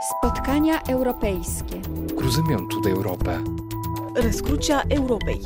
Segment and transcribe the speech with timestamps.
[0.00, 1.80] Spotkania europejskie.
[2.16, 3.40] Gruzymią tutaj Europę.
[4.16, 5.40] Rescrucia Europei.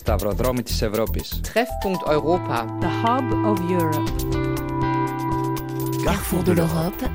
[0.00, 1.42] Stavrodromit się Europis.
[1.42, 2.66] Treffpunkt Europa.
[2.80, 4.10] The Hub of Europe.
[6.04, 7.08] Carrefour de l'Europe.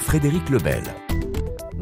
[0.00, 1.07] Frédéric Lebel.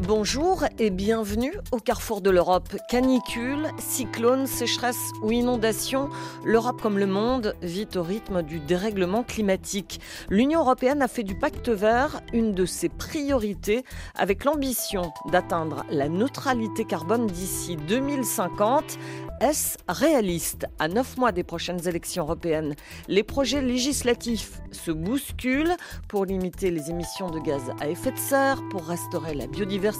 [0.07, 2.69] Bonjour et bienvenue au carrefour de l'Europe.
[2.87, 6.07] Canicule, cyclone, sécheresse ou inondation,
[6.45, 9.99] l'Europe comme le monde vit au rythme du dérèglement climatique.
[10.29, 13.83] L'Union européenne a fait du pacte vert une de ses priorités
[14.15, 18.97] avec l'ambition d'atteindre la neutralité carbone d'ici 2050
[19.39, 22.73] est-ce réaliste À neuf mois des prochaines élections européennes,
[23.07, 25.75] les projets législatifs se bousculent
[26.07, 29.96] pour limiter les émissions de gaz à effet de serre, pour restaurer la biodiversité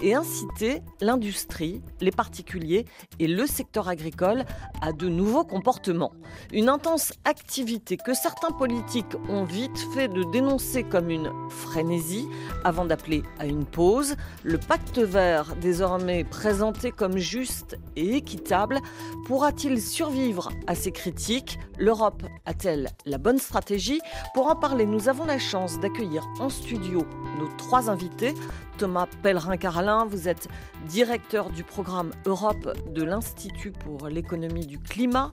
[0.00, 2.84] et inciter l'industrie, les particuliers
[3.18, 4.44] et le secteur agricole
[4.80, 6.12] à de nouveaux comportements.
[6.52, 12.28] Une intense activité que certains politiques ont vite fait de dénoncer comme une frénésie
[12.64, 14.16] avant d'appeler à une pause.
[14.44, 18.80] Le pacte vert, désormais présenté comme juste et équitable,
[19.28, 21.58] Pourra-t-il survivre à ces critiques?
[21.78, 24.00] L'Europe a-t-elle la bonne stratégie?
[24.32, 27.04] Pour en parler, nous avons la chance d'accueillir en studio
[27.38, 28.32] nos trois invités.
[28.78, 30.46] Thomas Pellerin-Carlin, vous êtes
[30.86, 35.32] directeur du programme Europe de l'Institut pour l'économie du climat.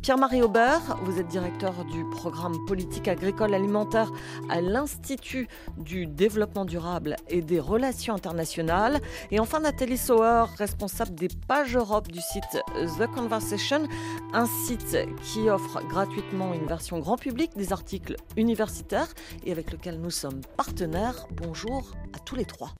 [0.00, 4.10] Pierre-Marie Aubert, vous êtes directeur du programme politique agricole alimentaire
[4.48, 9.00] à l'Institut du développement durable et des relations internationales.
[9.30, 12.62] Et enfin Nathalie Sauer, responsable des pages Europe du site
[12.98, 13.86] The Conversation,
[14.32, 19.12] un site qui offre gratuitement une version grand public des articles universitaires
[19.44, 21.26] et avec lequel nous sommes partenaires.
[21.32, 22.70] Bonjour à tous les trois.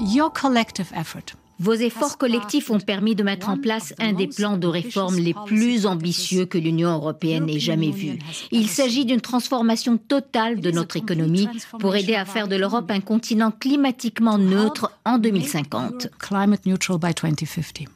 [0.00, 4.56] Your collective effort vos efforts collectifs ont permis de mettre en place un des plans
[4.56, 8.18] de réforme les plus ambitieux que l'Union européenne ait jamais vu.
[8.50, 11.48] Il s'agit d'une transformation totale de notre économie
[11.80, 16.08] pour aider à faire de l'Europe un continent climatiquement neutre en 2050.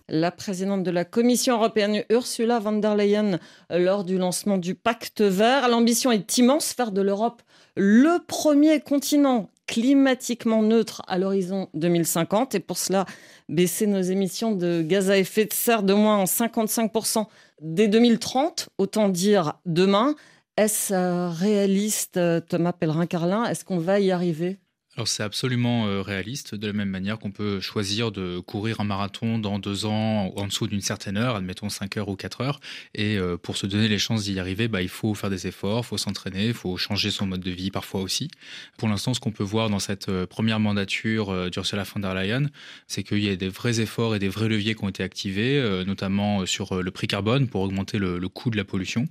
[0.08, 3.38] La présidente de la Commission européenne, Ursula von der Leyen,
[3.70, 7.42] lors du lancement du pacte vert, l'ambition est immense, faire de l'Europe
[7.76, 13.06] le premier continent climatiquement neutre à l'horizon 2050 et pour cela
[13.48, 17.24] baisser nos émissions de gaz à effet de serre de moins en 55%
[17.62, 20.14] dès 2030, autant dire demain.
[20.58, 23.46] Est-ce euh, réaliste, euh, Thomas Pellerin-Carlin?
[23.46, 24.58] Est-ce qu'on va y arriver?
[24.96, 28.84] Alors c'est absolument euh, réaliste, de la même manière qu'on peut choisir de courir un
[28.84, 32.60] marathon dans deux ans en dessous d'une certaine heure, admettons 5 heures ou 4 heures,
[32.94, 35.84] et euh, pour se donner les chances d'y arriver, bah, il faut faire des efforts,
[35.84, 38.28] il faut s'entraîner, il faut changer son mode de vie parfois aussi.
[38.76, 42.50] Pour l'instant, ce qu'on peut voir dans cette euh, première mandature d'Ursula von der Leyen,
[42.86, 45.82] c'est qu'il y a des vrais efforts et des vrais leviers qui ont été activés,
[45.86, 49.06] notamment sur le prix carbone pour augmenter le, le coût de la pollution,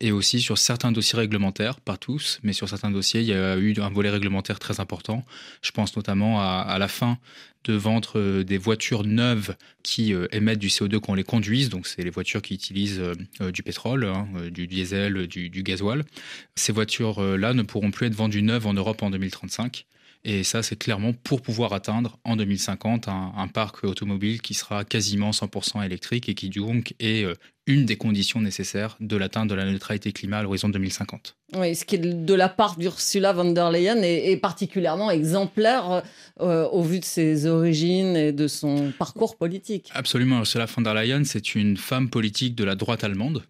[0.00, 3.56] et aussi sur certains dossiers réglementaires, pas tous, mais sur certains dossiers, il y a
[3.56, 5.23] eu un volet réglementaire très important
[5.62, 7.18] je pense notamment à, la fin
[7.64, 11.70] de vendre euh, des voitures neuves qui euh, émettent du CO2 quand on les conduise.
[11.70, 16.04] Donc, c'est les voitures qui utilisent euh, du pétrole, hein, du diesel, du, du gasoil.
[16.56, 19.86] Ces voitures-là ne pourront plus être vendues neuves en Europe en 2035.
[20.26, 25.32] Et ça, c'est clairement pour pouvoir atteindre en 2050 un, parc automobile qui sera quasiment
[25.32, 27.34] 100% électrique et qui donc est euh,
[27.66, 31.36] une des conditions nécessaires de l'atteinte de la neutralité climat à l'horizon 2050.
[31.56, 36.02] Oui, ce qui est de la part d'Ursula von der Leyen est, particulièrement exemplaire
[36.40, 39.90] euh, au vu de ses origines et de son parcours politique.
[39.92, 43.44] Absolument, Ursula von der Leyen, c'est une femme politique de la droite allemande.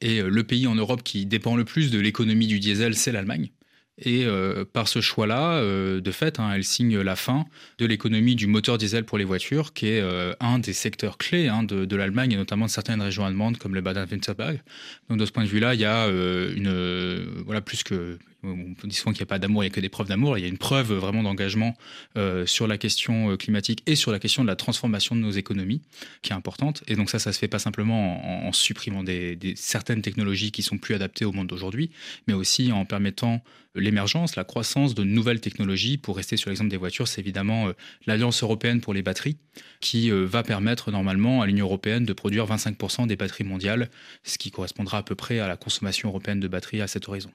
[0.00, 3.10] Et euh, le pays en Europe qui dépend le plus de l'économie du diesel, c'est
[3.10, 3.50] l'Allemagne.
[3.98, 7.44] Et euh, par ce choix-là, euh, de fait, hein, elle signe la fin
[7.78, 11.46] de l'économie du moteur diesel pour les voitures, qui est euh, un des secteurs clés
[11.48, 14.60] hein, de, de l'Allemagne et notamment de certaines régions allemandes comme le Baden-Württemberg.
[15.08, 18.94] Donc de ce point de vue-là, il y a une voilà plus que on dit
[18.94, 20.38] souvent qu'il n'y a pas d'amour, il n'y a que des preuves d'amour.
[20.38, 21.76] Il y a une preuve vraiment d'engagement
[22.16, 25.30] euh, sur la question euh, climatique et sur la question de la transformation de nos
[25.30, 25.80] économies,
[26.22, 26.82] qui est importante.
[26.86, 29.04] Et donc ça, ça se fait pas simplement en, supprimant
[29.56, 31.90] certaines technologies qui sont plus adaptées au monde d'aujourd'hui,
[32.28, 33.42] mais aussi en permettant
[33.74, 35.98] l'émergence, la croissance de nouvelles technologies.
[35.98, 37.72] Pour rester sur l'exemple des voitures, c'est évidemment euh,
[38.06, 39.36] l'Alliance européenne pour les batteries,
[39.80, 43.90] qui va permettre normalement à l'Union européenne de produire 25% des batteries mondiales,
[44.22, 47.30] ce qui correspondra à peu près à la consommation européenne de batteries à cet horizon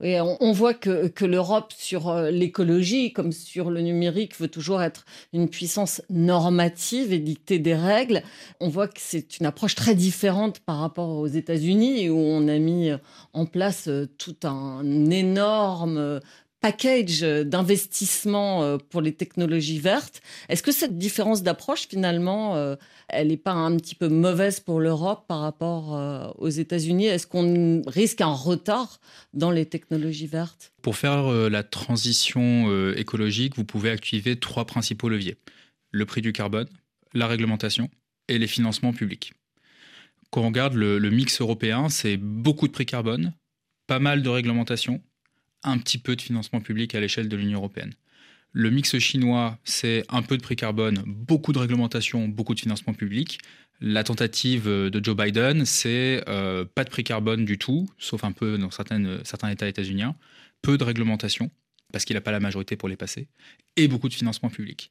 [0.00, 5.48] on, voit que, l'Europe, sur euh, l'écologie comme sur le numérique, veut toujours être une
[5.48, 8.22] puissance normative et dicter des règles.
[8.60, 12.58] On voit que c'est une approche très différente par rapport aux États-Unis, où on a
[12.58, 12.90] mis
[13.32, 16.20] en place euh, tout un énorme
[16.66, 20.20] package d'investissement pour les technologies vertes.
[20.48, 22.76] Est-ce que cette différence d'approche, finalement,
[23.08, 27.06] elle n'est pas un petit peu mauvaise pour l'Europe par rapport aux États-Unis?
[27.06, 29.00] Est-ce qu'on risque un retard
[29.32, 30.72] dans les technologies vertes?
[30.82, 35.36] Pour faire la transition écologique, vous pouvez activer trois principaux leviers.
[35.92, 36.66] Le prix du carbone,
[37.14, 37.88] la réglementation
[38.26, 39.34] et les financements publics.
[40.30, 43.32] Quand on regarde le, mix européen, c'est beaucoup de prix carbone,
[43.86, 45.00] pas mal de réglementation,
[45.66, 47.92] un petit peu de financement public à l'échelle de l'Union européenne.
[48.52, 52.94] Le mix chinois, c'est un peu de prix carbone, beaucoup de réglementation, beaucoup de financement
[52.94, 53.38] public.
[53.80, 58.32] La tentative de Joe Biden, c'est euh, pas de prix carbone du tout, sauf un
[58.32, 60.16] peu dans certains États états-uniens,
[60.62, 61.50] peu de réglementation,
[61.92, 63.28] parce qu'il n'a pas la majorité pour les passer,
[63.76, 64.90] et beaucoup de financement public.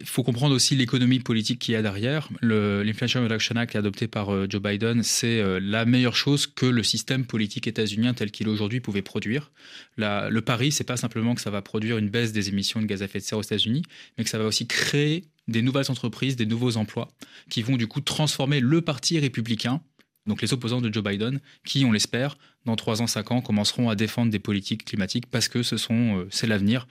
[0.00, 2.28] Il faut comprendre aussi l'économie politique qu'il y a derrière.
[2.42, 6.82] L'Inflation Reduction Act adopté par euh, Joe Biden, c'est euh, la meilleure chose que le
[6.82, 9.50] système politique états-unien tel qu'il est aujourd'hui pouvait produire.
[9.96, 13.02] le pari, c'est pas simplement que ça va produire une baisse des émissions de gaz
[13.02, 13.82] à effet de serre aux États-Unis,
[14.16, 17.08] mais que ça va aussi créer des nouvelles entreprises, des nouveaux emplois,
[17.48, 19.80] qui vont du coup transformer le parti républicain
[20.26, 22.36] donc les opposants de Joe Biden, qui, on l'espère,
[22.66, 26.46] dans 3 ans, 5 ans, commenceront à défendre des politiques climatiques parce que euh, c'est
[26.46, 26.86] l'avenir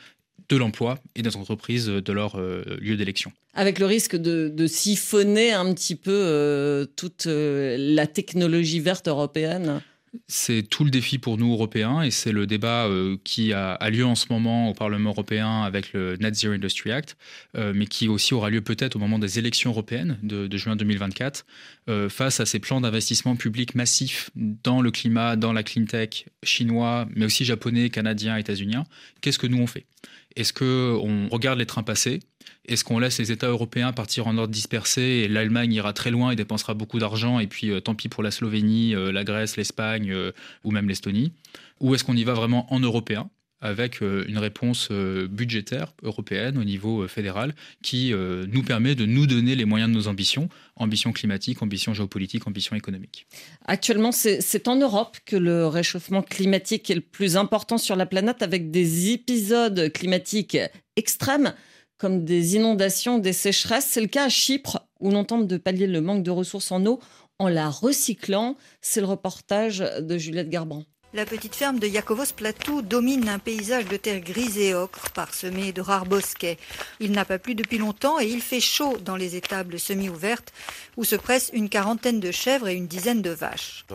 [0.48, 3.32] de l'emploi et des entreprises de leur euh, lieu d'élection.
[3.54, 9.82] Avec le risque de, siphonner un petit peu euh, toute la technologie verte européenne
[10.28, 14.06] c'est tout le défi pour nous Européens et c'est le débat euh, qui a, lieu
[14.06, 17.18] en ce moment au Parlement européen avec le Net Zero Industry Act,
[17.58, 21.46] euh, mais qui aussi aura lieu peut-être au moment des élections européennes de, juin 2024,
[21.90, 26.26] euh, face à ces plans d'investissement public massifs dans le climat, dans la clean tech
[26.44, 28.86] chinois, mais aussi japonais, canadiens, états-uniens.
[29.22, 29.86] Qu'est-ce que nous on fait?
[30.36, 32.20] Est-ce qu'on regarde les trains passer?
[32.66, 36.32] Est-ce qu'on laisse les États européens partir en ordre dispersé et l'Allemagne ira très loin
[36.32, 39.58] et dépensera beaucoup d'argent et puis euh, tant pis pour la Slovénie, euh, la Grèce,
[39.58, 40.32] l'Espagne euh,
[40.64, 41.34] ou même l'Estonie?
[41.80, 43.30] Ou est-ce qu'on y va vraiment en européen?
[43.62, 47.54] Avec une réponse budgétaire européenne au niveau fédéral
[47.84, 52.48] qui nous permet de nous donner les moyens de nos ambitions, ambitions climatiques, ambitions géopolitiques,
[52.48, 53.28] ambitions économiques.
[53.66, 58.42] Actuellement, c'est en Europe que le réchauffement climatique est le plus important sur la planète
[58.42, 60.58] avec des épisodes climatiques
[60.96, 61.54] extrêmes
[61.98, 63.88] comme des inondations, des sécheresses.
[63.90, 66.86] C'est le cas à Chypre, où l'on tente de pallier le manque de ressources en
[66.86, 67.02] eau
[67.40, 68.56] en la recyclant.
[68.82, 70.86] C'est le reportage de Juliette Garban.
[71.12, 75.72] La petite ferme de Yakovos Platou domine un paysage de terre grise et ocre parsemé
[75.72, 76.58] de rares bosquets.
[77.00, 80.54] Il n'a pas plu depuis longtemps et il fait chaud dans les étables semi-ouvertes
[80.98, 83.86] où se pressent une quarantaine de chèvres et une dizaine de vaches.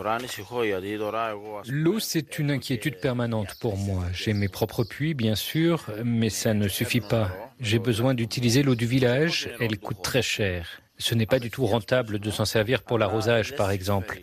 [1.69, 4.03] L'eau, c'est une inquiétude permanente pour moi.
[4.11, 7.31] J'ai mes propres puits, bien sûr, mais ça ne suffit pas.
[7.61, 9.49] J'ai besoin d'utiliser l'eau du village.
[9.61, 10.81] Elle coûte très cher.
[10.97, 14.19] Ce n'est pas du tout rentable de s'en servir pour l'arrosage, par exemple.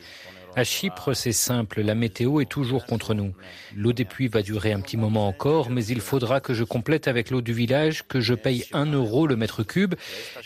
[0.54, 3.32] À Chypre, c'est simple, la météo est toujours contre nous.
[3.74, 7.08] L'eau des puits va durer un petit moment encore, mais il faudra que je complète
[7.08, 9.94] avec l'eau du village, que je paye un euro le mètre cube,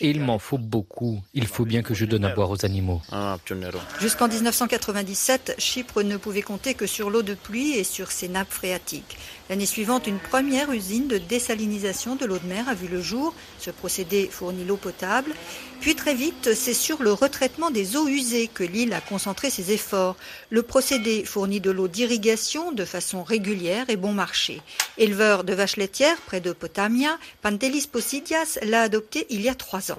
[0.00, 1.20] et il m'en faut beaucoup.
[1.34, 3.02] Il faut bien que je donne à boire aux animaux.
[4.00, 8.52] Jusqu'en 1997, Chypre ne pouvait compter que sur l'eau de pluie et sur ses nappes
[8.52, 9.18] phréatiques.
[9.48, 13.32] L'année suivante, une première usine de désalinisation de l'eau de mer a vu le jour.
[13.60, 15.32] Ce procédé fournit l'eau potable.
[15.80, 19.70] Puis très vite, c'est sur le retraitement des eaux usées que l'île a concentré ses
[19.70, 20.16] efforts.
[20.50, 24.62] Le procédé fournit de l'eau d'irrigation de façon régulière et bon marché.
[24.98, 29.92] Éleveur de vaches laitières près de Potamia, Pantelis Posidias l'a adopté il y a trois
[29.92, 29.98] ans.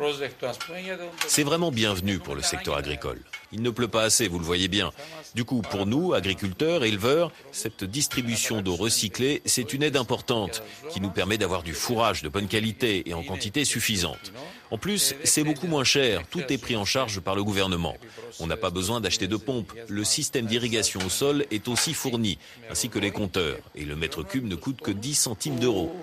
[1.28, 3.22] C'est vraiment bienvenu pour le secteur agricole.
[3.54, 4.92] Il ne pleut pas assez, vous le voyez bien.
[5.38, 11.00] Du coup, pour nous, agriculteurs, éleveurs, cette distribution d'eau recyclée, c'est une aide importante qui
[11.00, 14.32] nous permet d'avoir du fourrage de bonne qualité et en quantité suffisante.
[14.72, 17.96] En plus, c'est beaucoup moins cher, tout est pris en charge par le gouvernement.
[18.40, 22.38] On n'a pas besoin d'acheter de pompes, le système d'irrigation au sol est aussi fourni,
[22.70, 25.96] ainsi que les compteurs, et le mètre cube ne coûte que 10 centimes d'euros.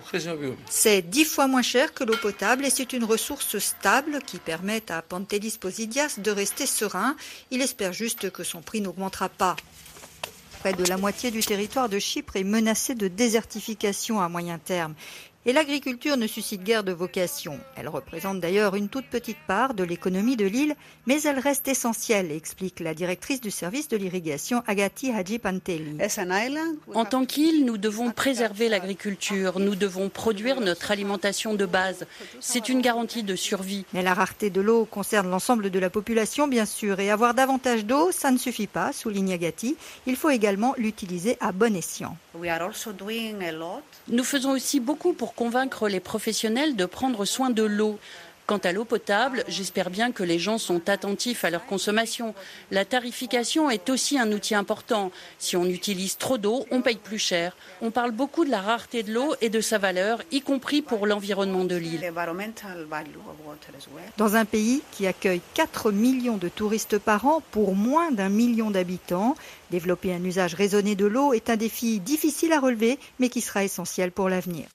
[0.70, 4.90] C'est 10 fois moins cher que l'eau potable et c'est une ressource stable qui permet
[4.90, 7.16] à Pantelis Posidias de rester serein.
[7.50, 9.56] Il espère juste que son prix n'augmentera pas.
[10.60, 14.94] Près de la moitié du territoire de Chypre est menacé de désertification à moyen terme.
[15.46, 17.60] Et l'agriculture ne suscite guère de vocation.
[17.76, 20.74] Elle représente d'ailleurs une toute petite part de l'économie de l'île,
[21.06, 25.98] mais elle reste essentielle, explique la directrice du service de l'irrigation Agati Haji Panteli.
[26.94, 32.06] En tant qu'île, nous devons préserver l'agriculture, nous devons produire notre alimentation de base.
[32.40, 33.84] C'est une garantie de survie.
[33.92, 37.84] Mais la rareté de l'eau concerne l'ensemble de la population, bien sûr, et avoir davantage
[37.84, 39.76] d'eau, ça ne suffit pas, souligne Agati.
[40.06, 42.16] Il faut également l'utiliser à bon escient.
[44.08, 47.98] Nous faisons aussi beaucoup pour convaincre les professionnels de prendre soin de l'eau.
[48.46, 52.34] Quant à l'eau potable, j'espère bien que les gens sont attentifs à leur consommation.
[52.70, 55.10] La tarification est aussi un outil important.
[55.38, 57.56] Si on utilise trop d'eau, on paye plus cher.
[57.80, 61.06] On parle beaucoup de la rareté de l'eau et de sa valeur, y compris pour
[61.06, 62.12] l'environnement de l'île.
[64.18, 68.70] Dans un pays qui accueille 4 millions de touristes par an pour moins d'un million
[68.70, 69.36] d'habitants,
[69.70, 73.64] développer un usage raisonné de l'eau est un défi difficile à relever, mais qui sera
[73.64, 74.66] essentiel pour l'avenir.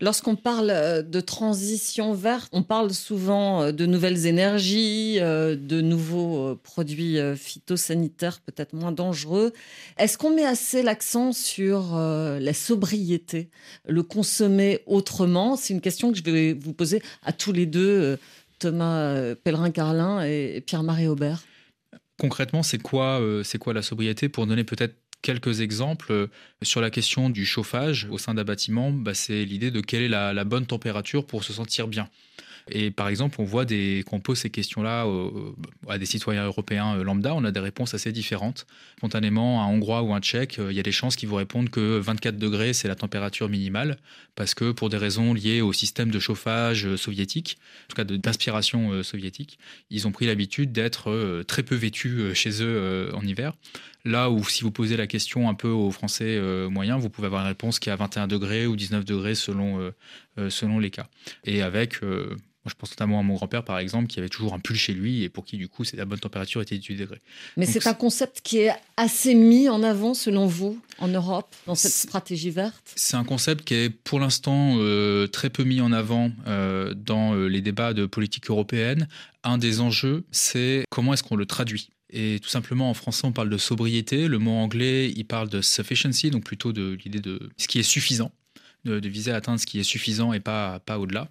[0.00, 5.80] Lorsqu'on parle euh, de transition verte, on parle souvent euh, de nouvelles énergies, euh, de
[5.80, 9.52] nouveaux produits phytosanitaires peut-être moins dangereux.
[9.96, 13.50] Est-ce qu'on met assez l'accent sur la sobriété,
[13.86, 15.56] le consommer autrement?
[15.56, 18.18] C'est une question que je vais vous poser à tous les deux,
[18.58, 21.44] Thomas Pellerin-Carlin et Pierre-Marie Aubert.
[22.18, 24.28] Concrètement, c'est quoi, c'est quoi la sobriété?
[24.28, 26.26] Pour donner peut-être quelques exemples euh,
[26.62, 28.92] sur la question du chauffage au sein d'un bâtiment.
[28.92, 32.08] Bah, c'est l'idée de quelle est la, bonne température pour se sentir bien.
[32.70, 35.06] Et par exemple, on voit qu'on pose ces questions-là
[35.88, 38.66] à des citoyens européens euh, lambda, on a des réponses assez différentes.
[38.96, 41.68] Spontanément, un Hongrois ou un Tchèque, euh, il y a des chances qu'ils vous répondent
[41.68, 43.98] que 24 degrés, c'est la température minimale,
[44.34, 49.02] parce que pour des raisons liées au système de chauffage soviétique, en tout cas d'inspiration
[49.02, 49.58] soviétique,
[49.90, 53.54] ils ont pris l'habitude d'être très peu vêtus chez eux en hiver.
[54.04, 57.26] Là où si vous posez la question un peu aux Français euh, moyens, vous pouvez
[57.26, 59.90] avoir une réponse qui est à 21 degrés ou 19 degrés selon, euh,
[60.38, 61.06] euh, selon les cas.
[61.44, 64.58] Et avec, moi je pense notamment à mon grand-père par exemple, qui avait toujours un
[64.58, 67.22] pull chez lui et pour qui du coup la bonne température était 18 degrés.
[67.56, 71.74] Mais c'est un concept qui est assez mis en avant selon vous en Europe dans
[71.74, 72.92] cette stratégie verte?
[72.96, 74.76] C'est un concept qui est pour l'instant
[75.32, 79.08] très peu mis en avant dans les débats de politique européenne.
[79.44, 81.88] Un des enjeux, c'est comment est-ce qu'on le traduit?
[82.14, 84.28] Et tout simplement, en français, on parle de sobriété.
[84.28, 87.82] Le mot anglais, il parle de sufficiency, donc plutôt de l'idée de ce qui est
[87.82, 88.30] suffisant,
[88.84, 91.28] de, viser à atteindre ce qui est suffisant et pas, pas au-delà.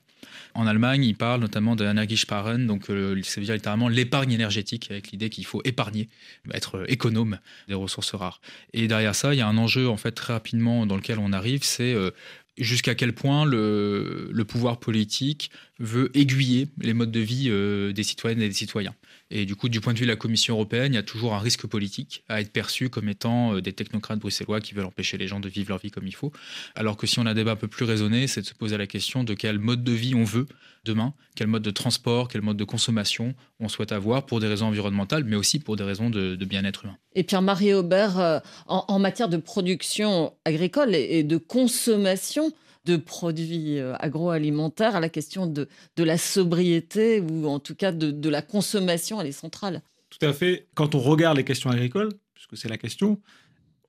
[0.55, 4.91] En Allemagne, il parle notamment de Energiesparen, donc euh, ça veut dire littéralement l'épargne énergétique,
[4.91, 6.09] avec l'idée qu'il faut épargner,
[6.53, 8.41] être économe des ressources rares.
[8.73, 11.31] Et derrière ça, il y a un enjeu en fait très rapidement dans lequel on
[11.31, 12.11] arrive, c'est euh,
[12.57, 15.49] jusqu'à quel point le, le, pouvoir politique
[15.79, 18.95] veut aiguiller les modes de vie euh, des citoyennes et des citoyens.
[19.35, 21.33] Et du coup, du point de vue de la Commission européenne, il y a toujours
[21.33, 25.17] un risque politique à être perçu comme étant euh, des technocrates bruxellois qui veulent empêcher
[25.17, 26.31] les gens de vivre leur vie comme il faut.
[26.75, 28.77] Alors que si on a un débat un peu plus raisonné, c'est de se poser
[28.77, 30.45] la question de quel mode de vie on veut
[30.85, 34.67] demain, quel mode de transport, quel mode de consommation on souhaite avoir pour des raisons
[34.67, 36.97] environnementales, mais aussi pour des raisons de, bien-être humain.
[37.15, 42.51] Et Pierre-Marie Aubert, euh, en, matière de production agricole et de consommation,
[42.85, 47.91] de produits euh, agroalimentaires à la question de, de la sobriété ou en tout cas
[47.91, 49.81] de, la consommation, elle est centrale.
[50.09, 50.67] Tout à fait.
[50.75, 53.21] Quand on regarde les questions agricoles, puisque c'est la question,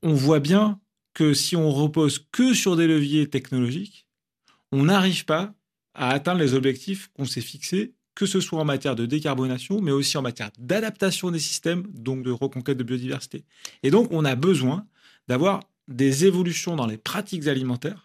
[0.03, 0.81] on voit bien
[1.13, 4.07] que si on repose que sur des leviers technologiques,
[4.73, 5.55] on n'arrive pas
[5.95, 9.93] à atteindre les objectifs qu'on s'est fixés, que ce soit en matière de décarbonation, mais
[9.93, 13.45] aussi en matière d'adaptation des systèmes, donc de reconquête de biodiversité.
[13.83, 14.87] Et donc, on a besoin
[15.29, 18.04] d'avoir des évolutions dans les pratiques alimentaires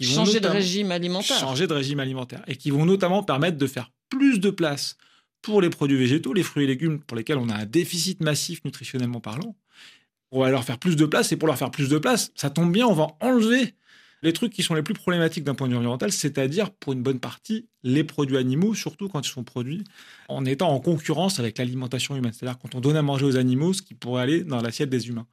[0.00, 1.38] changer de régime alimentaire.
[1.38, 2.42] Changer de régime alimentaire.
[2.46, 4.96] Et qui vont notamment permettre de faire plus de place
[5.42, 8.64] pour les produits végétaux, les fruits et légumes pour lesquels on a un déficit massif
[8.64, 9.56] nutritionnellement parlant.
[10.30, 12.50] On va leur faire plus de place et pour leur faire plus de place, ça
[12.50, 13.74] tombe bien, on va enlever
[14.22, 17.02] les trucs qui sont les plus problématiques d'un point de vue environnemental, c'est-à-dire pour une
[17.02, 19.84] bonne partie les produits animaux, surtout quand ils sont produits
[20.28, 23.72] en étant en concurrence avec l'alimentation humaine, c'est-à-dire quand on donne à manger aux animaux
[23.72, 25.26] ce qui pourrait aller dans l'assiette des humains.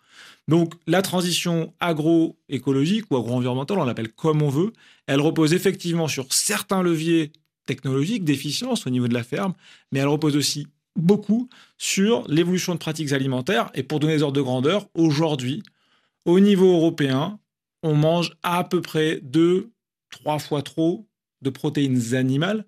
[0.48, 4.74] Donc la transition agroécologique ou agro-environnementale, on l'appelle comme on veut,
[5.08, 7.32] elle repose effectivement sur certains leviers
[7.66, 9.54] technologiques d'efficience au niveau de la ferme,
[9.92, 13.70] mais elle repose aussi beaucoup sur l'évolution de pratiques alimentaires.
[13.74, 15.64] Et pour donner des ordres de grandeur, aujourd'hui,
[16.26, 17.40] au niveau européen,
[17.86, 19.72] on mange à peu près deux,
[20.10, 21.08] trois fois trop
[21.42, 22.66] de protéines animales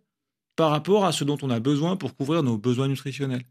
[0.56, 3.44] par rapport à ce dont on a besoin pour couvrir nos besoins nutritionnels.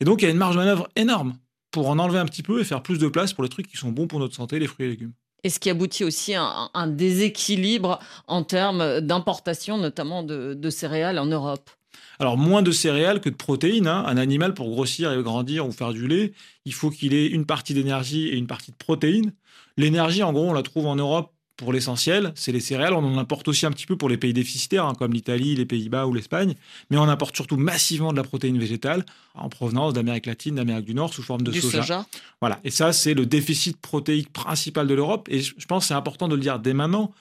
[0.00, 1.34] Et donc, il y a une marge de manœuvre énorme
[1.70, 3.76] pour en enlever un petit peu et faire plus de place pour les trucs qui
[3.76, 5.12] sont bons pour notre santé, les fruits et légumes.
[5.44, 11.26] Et ce qui aboutit aussi à un, déséquilibre en termes d'importation, notamment de, céréales en
[11.26, 11.70] Europe.
[12.18, 13.86] Alors, moins de céréales que de protéines.
[13.86, 14.04] Hein.
[14.06, 16.32] Un animal, pour grossir et grandir ou faire du lait,
[16.64, 19.32] il faut qu'il ait une partie d'énergie et une partie de protéines.
[19.76, 22.94] L'énergie, en gros, on la trouve en Europe pour l'essentiel, c'est les céréales.
[22.94, 25.66] On en importe aussi un petit peu pour les pays déficitaires, hein, comme l'Italie, les
[25.66, 26.54] Pays-Bas ou l'Espagne.
[26.90, 30.94] Mais on importe surtout massivement de la protéine végétale en provenance d'Amérique latine, d'Amérique du
[30.94, 32.06] Nord, sous forme de soja.
[32.40, 32.58] Voilà.
[32.64, 35.28] Et ça, c'est le déficit protéique principal de l'Europe.
[35.30, 37.12] Et je pense que c'est important de le dire dès maintenant.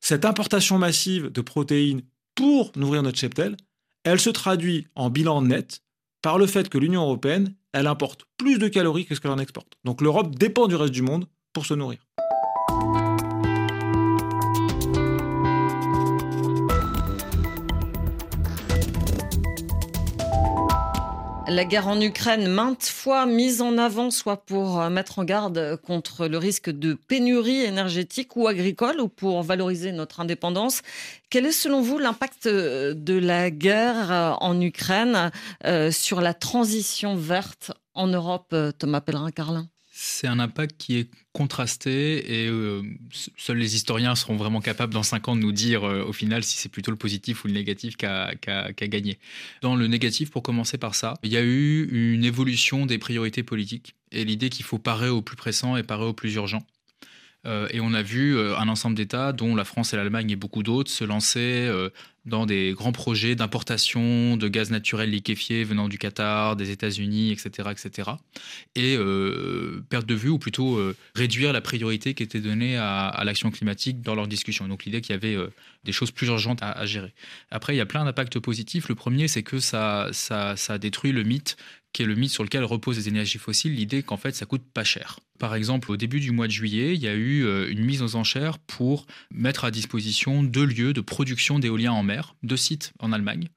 [0.00, 2.02] Cette importation massive de protéines
[2.34, 3.56] pour nourrir notre cheptel,
[4.04, 5.82] elle se traduit en bilan net
[6.22, 9.38] par le fait que l'Union européenne, elle importe plus de calories que ce qu'elle en
[9.38, 9.74] exporte.
[9.84, 11.98] Donc l'Europe dépend du reste du monde pour se nourrir.
[21.54, 25.76] La guerre en Ukraine, maintes fois mise en avant, soit pour euh, mettre en garde
[25.86, 30.82] contre le risque de pénurie énergétique ou agricole, ou pour valoriser notre indépendance.
[31.30, 35.30] Quel est selon vous l'impact euh, de la guerre euh, en Ukraine
[35.92, 39.68] sur la transition verte en Europe, Thomas Pellerin-Carlin?
[39.96, 42.82] C'est un impact qui est contrasté et euh,
[43.36, 46.42] seuls les historiens seront vraiment capables dans cinq ans de nous dire euh, au final
[46.42, 48.34] si c'est plutôt le positif ou le négatif qui a,
[48.72, 49.20] gagné.
[49.62, 53.44] Dans le négatif, pour commencer par ça, il y a eu une évolution des priorités
[53.44, 56.66] politiques et l'idée qu'il faut parer au plus pressant et parer au plus urgent.
[57.46, 60.64] Euh, et on a vu un ensemble d'États, dont la France et l'Allemagne et beaucoup
[60.64, 61.70] d'autres, se lancer
[62.26, 67.68] dans des grands projets d'importation de gaz naturel liquéfié venant du Qatar, des États-Unis, etc.,
[67.70, 68.10] etc.
[68.76, 68.96] Et
[69.88, 70.80] perdre de vue, ou plutôt
[71.14, 74.68] réduire la priorité qui était donnée à, l'action climatique dans leurs discussions.
[74.68, 75.36] Donc l'idée qu'il y avait
[75.84, 77.12] des choses plus urgentes à, gérer.
[77.50, 78.88] Après, il y a plein d'impacts positifs.
[78.88, 81.56] Le premier, c'est que ça, ça, ça détruit le mythe
[81.94, 84.64] qui est le mythe sur lequel reposent les énergies fossiles, l'idée qu'en fait ça coûte
[84.74, 85.20] pas cher.
[85.38, 88.02] Par exemple, au début du mois de juillet, il y a eu euh, une mise
[88.02, 92.92] aux enchères pour mettre à disposition deux lieux de production d'éolien en mer, deux sites
[92.98, 93.48] en Allemagne.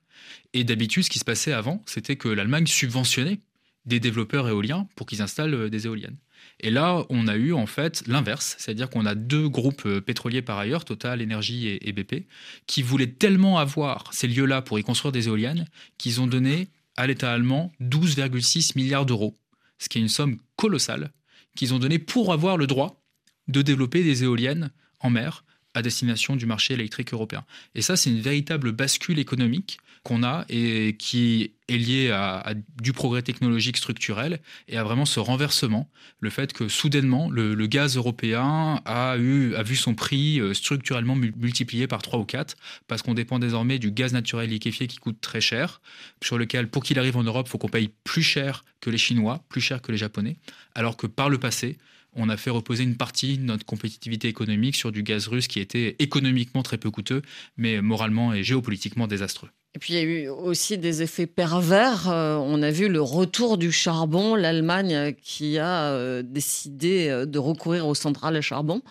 [0.53, 3.39] Et d'habitude, ce qui se passait avant, c'était que l'Allemagne subventionnait
[3.85, 6.17] des développeurs éoliens pour qu'ils installent euh, des éoliennes.
[6.59, 10.43] Et là, on a eu en fait l'inverse, c'est-à-dire qu'on a deux groupes euh, pétroliers
[10.43, 12.27] par ailleurs, Total, Énergie et BP,
[12.67, 15.65] qui voulaient tellement avoir ces lieux-là pour y construire des éoliennes
[15.97, 16.67] qu'ils ont donné
[16.97, 19.35] à l'État allemand 12,6 milliards d'euros,
[19.79, 21.11] ce qui est une somme colossale
[21.55, 23.01] qu'ils ont donnée pour avoir le droit
[23.47, 27.45] de développer des éoliennes en mer à destination du marché électrique européen.
[27.75, 32.93] Et ça, c'est une véritable bascule économique qu'on a et qui est liée à, du
[32.93, 35.89] progrès technologique structurel et à vraiment ce renversement,
[36.19, 41.15] le fait que soudainement, le, gaz européen a, eu, a vu son prix euh, structurellement
[41.15, 42.55] multiplié par 3 ou 4,
[42.87, 45.81] parce qu'on dépend désormais du gaz naturel liquéfié qui coûte très cher,
[46.23, 48.97] sur lequel, pour qu'il arrive en Europe, il faut qu'on paye plus cher que les
[48.97, 50.37] Chinois, plus cher que les Japonais,
[50.75, 51.77] alors que par le passé,
[52.13, 55.59] on a fait reposer une partie de notre compétitivité économique sur du gaz russe qui
[55.59, 57.21] était économiquement très peu coûteux,
[57.57, 59.49] mais moralement et géopolitiquement désastreux.
[59.75, 62.09] Et puis il y a eu aussi des effets pervers.
[62.09, 67.37] Euh, on a vu le retour du charbon, l'Allemagne qui a euh, décidé euh, de
[67.37, 68.81] recourir aux centrales à charbon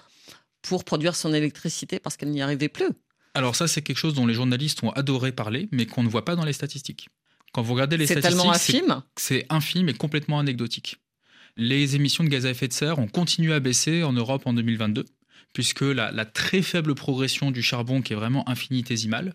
[0.63, 2.89] pour produire son électricité parce qu'elle n'y arrivait plus.
[3.35, 6.25] Alors ça, c'est quelque chose dont les journalistes ont adoré parler, mais qu'on ne voit
[6.25, 7.09] pas dans les statistiques.
[7.53, 9.03] Quand vous regardez les statistiques, c'est tellement infime.
[9.17, 10.99] C'est infime et complètement anecdotique
[11.57, 14.53] les émissions de gaz à effet de serre ont continué à baisser en Europe en
[14.53, 15.05] 2022,
[15.53, 19.35] puisque la, très faible progression du charbon, qui est vraiment infinitésimale,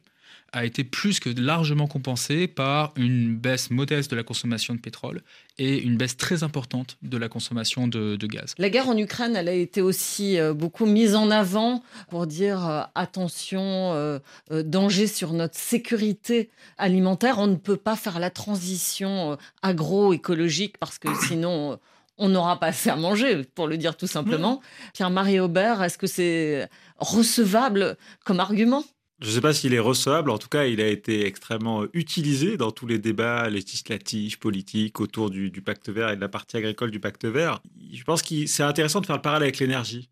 [0.54, 5.22] a été plus que largement compensée par une baisse modeste de la consommation de pétrole
[5.58, 8.54] et une baisse très importante de la consommation de, gaz.
[8.58, 12.68] La guerre en Ukraine, elle a été aussi euh, beaucoup mise en avant pour dire
[12.68, 14.20] euh, attention, euh,
[14.52, 17.40] danger sur notre sécurité alimentaire.
[17.40, 21.80] On ne peut pas faire la transition agroécologique parce que sinon
[22.18, 24.62] on n'aura pas assez à manger, pour le dire tout simplement.
[24.94, 28.84] Pierre-Marie Aubert, est-ce que c'est recevable comme argument?
[29.22, 32.58] Je ne sais pas s'il est recevable, en tout cas, il a été extrêmement utilisé
[32.58, 36.90] dans tous les débats législatifs, politiques autour du, pacte vert et de la partie agricole
[36.90, 37.62] du pacte vert.
[37.94, 40.10] Je pense que c'est intéressant de faire le parallèle avec l'énergie.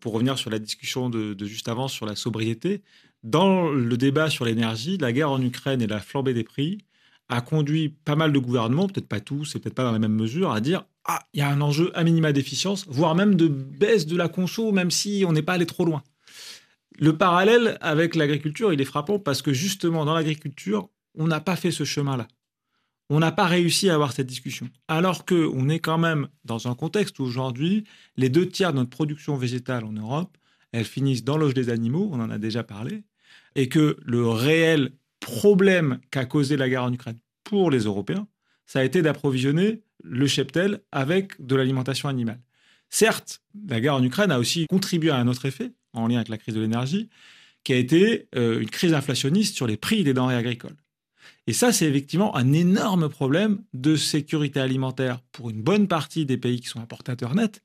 [0.00, 2.82] Pour revenir sur la discussion de, de, juste avant sur la sobriété,
[3.22, 6.78] dans le débat sur l'énergie, la guerre en Ukraine et la flambée des prix
[7.28, 10.14] a conduit pas mal de gouvernements, peut-être pas tous et peut-être pas dans la même
[10.14, 13.46] mesure, à dire ah, il y a un enjeu à minima d'efficience, voire même de
[13.46, 16.02] baisse de la conso, même si on n'est pas allé trop loin.
[17.00, 21.56] Le parallèle avec l'agriculture, il est frappant parce que justement, dans l'agriculture, on n'a pas
[21.56, 22.28] fait ce chemin-là.
[23.08, 24.68] On n'a pas réussi à avoir cette discussion.
[24.86, 27.84] Alors qu'on est quand même dans un contexte où aujourd'hui,
[28.18, 30.36] les deux tiers de notre production végétale en Europe,
[30.72, 33.02] elles finissent dans l'oge des animaux, on en a déjà parlé,
[33.54, 38.28] et que le réel problème qu'a causé la guerre en Ukraine pour les Européens,
[38.66, 42.40] ça a été d'approvisionner le cheptel avec de l'alimentation animale.
[42.90, 46.28] Certes, la guerre en Ukraine a aussi contribué à un autre effet, en lien avec
[46.28, 47.08] la crise de l'énergie,
[47.64, 50.76] qui a été euh, une crise inflationniste sur les prix des denrées agricoles.
[51.46, 56.36] Et ça, c'est effectivement un énorme problème de sécurité alimentaire pour une bonne partie des
[56.36, 57.62] pays qui sont importateurs nets.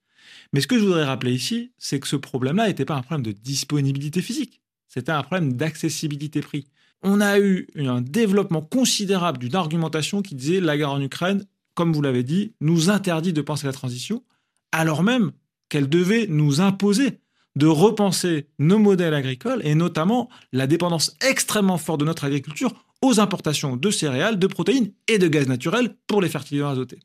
[0.54, 3.26] Mais ce que je voudrais rappeler ici, c'est que ce problème-là n'était pas un problème
[3.26, 6.68] de disponibilité physique, c'était un problème d'accessibilité prix.
[7.04, 11.92] On a eu un développement considérable d'une argumentation qui disait la guerre en Ukraine comme
[11.94, 14.24] vous l'avez dit, nous interdit de penser la transition,
[14.76, 15.32] alors même
[15.70, 17.20] qu'elle devait nous imposer
[17.56, 23.20] de repenser nos modèles agricoles et notamment la dépendance extrêmement forte de notre agriculture aux
[23.20, 27.00] importations de céréales, de protéines et de gaz naturel pour les fertilisants azotés.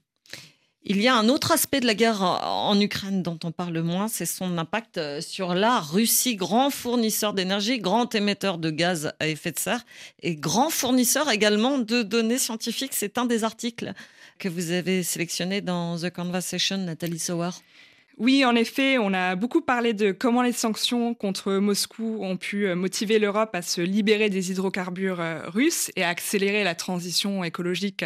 [0.83, 4.09] Il y a un autre aspect de la guerre en Ukraine dont on parle moins,
[4.09, 9.29] c'est son impact euh, sur la Russie, grand fournisseur d'énergie, grand émetteur de gaz à
[9.29, 9.85] effet de serre
[10.23, 12.95] et grand fournisseur également de données scientifiques.
[12.95, 13.93] C'est un des articles
[14.39, 17.51] que vous avez sélectionné dans The Conversation, Nathalie Sauer.
[18.17, 22.67] Oui, en effet, on a beaucoup parlé de comment les sanctions contre Moscou ont pu
[22.67, 27.45] euh, motiver l'Europe à se libérer des hydrocarbures euh, russes et à accélérer la transition
[27.45, 28.05] écologique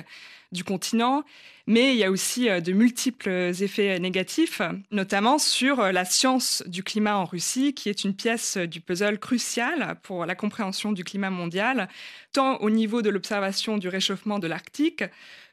[0.54, 1.22] du continent.
[1.66, 6.82] Mais il y a aussi euh, de multiples effets négatifs, notamment sur la science du
[6.82, 11.30] climat en Russie, qui est une pièce du puzzle cruciale pour la compréhension du climat
[11.30, 11.88] mondial,
[12.32, 15.04] tant au niveau de l'observation du réchauffement de l'Arctique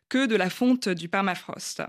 [0.08, 1.82] que de la fonte du permafrost.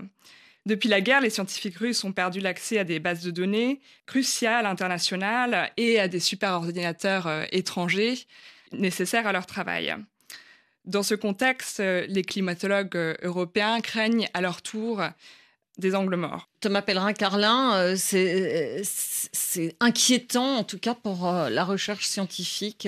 [0.65, 4.65] Depuis la guerre, les scientifiques russes ont perdu l'accès à des bases de données cruciales
[4.65, 8.19] internationales et à des superordinateurs euh, étrangers
[8.71, 9.93] nécessaires à leur travail.
[10.85, 15.01] Dans ce contexte, euh, les climatologues euh, européens craignent à leur tour
[15.77, 16.49] des angles morts.
[16.59, 22.87] Thomas Pellerin-Carlin, c'est inquiétant, en tout cas pour la recherche scientifique,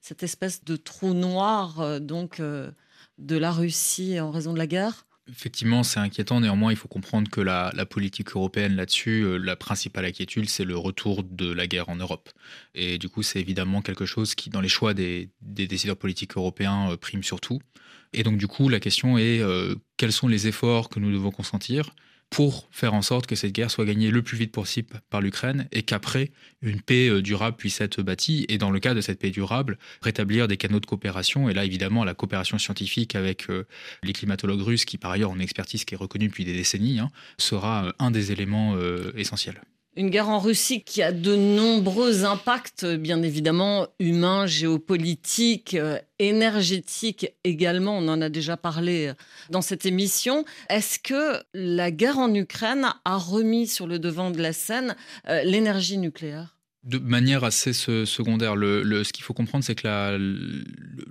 [0.00, 5.82] cette espèce de trou noir donc de la Russie en raison de la guerre Effectivement,
[5.84, 6.40] c'est inquiétant.
[6.40, 10.76] Néanmoins, il faut comprendre que la, politique européenne là-dessus, euh, la principale inquiétude, c'est le
[10.76, 12.28] retour de la guerre en Europe.
[12.74, 16.90] Et du coup, c'est évidemment quelque chose qui, dans les choix des, décideurs politiques européens,
[16.90, 17.60] euh, prime surtout.
[18.12, 21.30] Et donc, du coup, la question est euh, quels sont les efforts que nous devons
[21.30, 21.94] consentir
[22.34, 25.68] pour faire en sorte que cette guerre soit gagnée le plus vite possible par l'Ukraine
[25.70, 28.44] et qu'après, une paix euh, durable puisse être bâtie.
[28.48, 31.48] Et dans le cas de cette paix durable, rétablir des canaux de coopération.
[31.48, 33.68] Et là, évidemment, la coopération scientifique avec euh,
[34.02, 36.98] les climatologues russes, qui par ailleurs ont une expertise qui est reconnue depuis des décennies,
[36.98, 38.76] hein, sera euh, un des éléments
[39.14, 39.60] essentiels.
[39.96, 47.32] Une guerre en Russie qui a de nombreux impacts, bien évidemment, humains, géopolitiques, euh, énergétiques
[47.44, 47.98] également.
[47.98, 49.14] On en a déjà parlé euh,
[49.50, 50.44] dans cette émission.
[50.68, 54.96] Est-ce que la guerre en Ukraine a remis sur le devant de la scène
[55.28, 56.53] euh, l'énergie nucléaire?
[56.84, 58.54] De manière assez secondaire.
[58.54, 59.88] Ce qu'il faut comprendre, c'est que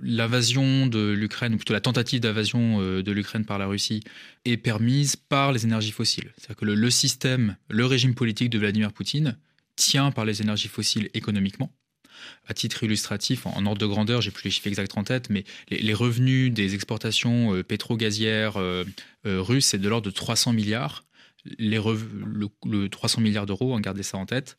[0.02, 4.02] l'invasion de l'Ukraine, ou plutôt la tentative d'invasion euh, de l'Ukraine par la Russie,
[4.44, 6.32] est permise par les énergies fossiles.
[6.36, 9.36] C'est-à-dire que le, système, le régime politique de Vladimir Poutine
[9.76, 11.72] tient par les énergies fossiles économiquement.
[12.46, 15.44] À titre illustratif, en, ordre de grandeur, j'ai plus les chiffres exacts en tête, mais
[15.68, 18.84] les, revenus des exportations euh, pétro-gazières euh,
[19.24, 21.04] russes, c'est de l'ordre de 300 milliards
[21.58, 24.56] les le, 300 milliards d'euros, hein, gardez ça en tête.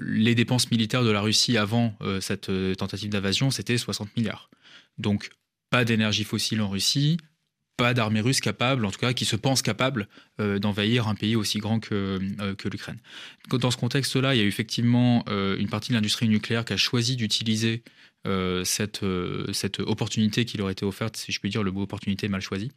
[0.00, 4.50] Les dépenses militaires de la Russie avant euh, cette euh, tentative d'invasion, c'était 60 milliards.
[4.98, 5.30] Donc,
[5.70, 7.18] pas d'énergie fossile en Russie,
[7.76, 10.08] pas d'armée russe capable, en tout cas qui se pense capable
[10.40, 12.18] euh, d'envahir un pays aussi grand que,
[12.68, 12.98] l'Ukraine.
[13.50, 17.16] Dans ce contexte-là, il y a effectivement une partie de l'industrie nucléaire qui a choisi
[17.16, 17.82] d'utiliser
[18.64, 19.04] cette,
[19.52, 22.72] cette opportunité qui leur était offerte, si je puis dire, le mot opportunité mal choisi.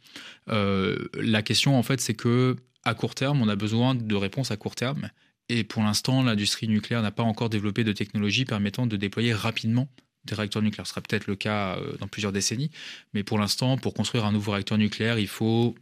[0.46, 4.56] la question, en fait, c'est que à court terme, on a besoin de réponses à
[4.56, 5.10] court terme.
[5.48, 9.88] Et pour l'instant, l'industrie nucléaire n'a pas encore développé de technologie permettant de déployer rapidement
[10.24, 10.86] des réacteurs nucléaires.
[10.86, 12.70] Ce sera peut-être le cas euh, dans plusieurs décennies.
[13.12, 15.74] Mais pour l'instant, pour construire un nouveau réacteur nucléaire, il faut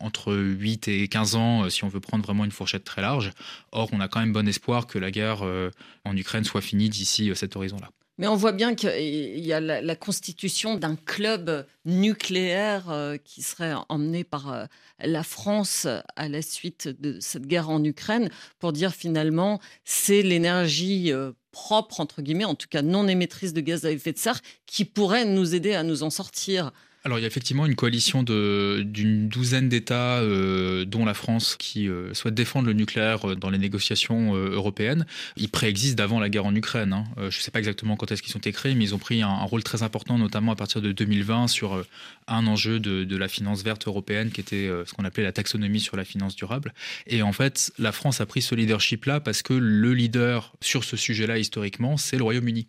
[0.00, 3.32] entre 8 et 15 ans euh, si on veut prendre vraiment une fourchette très large.
[3.72, 5.70] Or, on a quand même bon espoir que la guerre euh,
[6.04, 7.90] en Ukraine soit finie d'ici cet horizon-là.
[8.18, 13.74] Mais on voit bien qu'il y a la, constitution d'un club nucléaire euh, qui serait
[13.88, 14.66] emmené par euh,
[15.00, 21.12] la France à la suite de cette guerre en Ukraine pour dire finalement c'est l'énergie
[21.12, 24.40] euh, propre, entre guillemets, en tout cas non émettrice de gaz à effet de serre,
[24.66, 26.72] qui pourrait nous aider à nous en sortir.
[27.06, 31.86] Alors il y a effectivement une coalition d'une douzaine d'États, euh, dont la France, qui
[31.86, 35.04] euh, souhaitent défendre le nucléaire euh, dans les négociations européennes.
[35.36, 36.94] Ils préexistent d'avant la guerre en Ukraine.
[36.94, 37.04] Hein.
[37.18, 39.20] je ne sais pas exactement quand est-ce qu'ils ont été créés, mais ils ont pris
[39.20, 41.84] un, rôle très important, notamment à partir de 2020, sur
[42.26, 45.96] un enjeu de, la finance verte européenne, qui était ce qu'on appelait la taxonomie sur
[45.96, 46.72] la finance durable.
[47.06, 50.96] Et en fait, la France a pris ce leadership-là parce que le leader sur ce
[50.96, 52.66] sujet-là, historiquement, c'est le Royaume-Uni.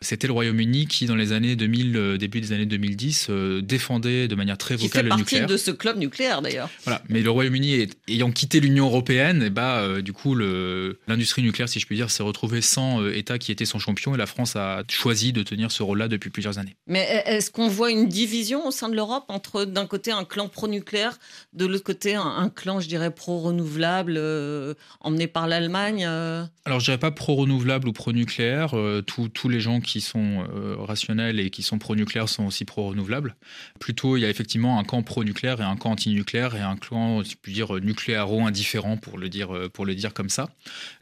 [0.00, 3.30] C'était le Royaume-Uni qui, dans les années 2000, début des années 2010,
[3.74, 5.46] défendait de manière très vocale le nucléaire.
[5.48, 6.70] de ce club nucléaire d'ailleurs.
[6.84, 11.42] Voilà, mais le Royaume-Uni ayant quitté l'Union européenne, et eh bah, euh, du coup, l'industrie
[11.42, 14.18] nucléaire, si je puis dire, s'est retrouvée sans euh, État qui était son champion et
[14.18, 16.76] la France a choisi de tenir ce rôle-là depuis plusieurs années.
[16.86, 20.48] Mais est-ce qu'on voit une division au sein de l'Europe entre d'un côté un clan
[20.48, 21.18] pro-nucléaire,
[21.52, 26.98] de l'autre côté un, clan, je dirais, pro-renouvelable, euh, emmené par l'Allemagne Alors, je dirais
[26.98, 28.74] pas pro-renouvelable ou pro-nucléaire.
[29.06, 30.44] tous les gens qui sont
[30.78, 33.34] rationnels et qui sont pro-nucléaire sont aussi pro-renouvelables.
[33.80, 37.22] Plutôt, il y a effectivement un camp pro-nucléaire et un camp anti-nucléaire et un camp,
[37.22, 40.50] je puis dire, nucléaro-indifférent, pour le dire, euh, pour le dire comme ça.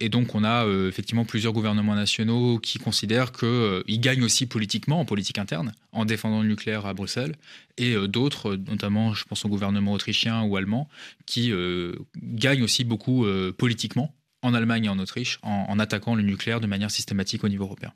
[0.00, 4.46] Et donc, on a euh, effectivement plusieurs gouvernements nationaux qui considèrent qu'ils euh, gagnent aussi
[4.46, 7.36] politiquement, en politique interne, en défendant le nucléaire à Bruxelles,
[7.78, 10.88] et d'autres, notamment, je pense au gouvernement autrichien ou allemand,
[11.24, 11.52] qui
[12.22, 16.90] gagnent aussi beaucoup politiquement en Allemagne et en Autriche en attaquant le nucléaire de manière
[16.90, 17.92] systématique au niveau européen.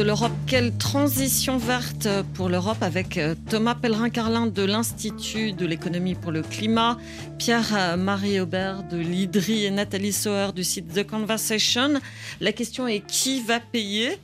[0.00, 6.14] De l'Europe, quelle transition verte pour l'Europe avec euh, Thomas Pellerin-Carlin de l'Institut de l'économie
[6.14, 6.96] pour le climat,
[7.36, 12.00] Pierre-Marie Aubert de l'IDRI et Nathalie Sauer du site The Conversation.
[12.40, 14.16] La question est qui va payer?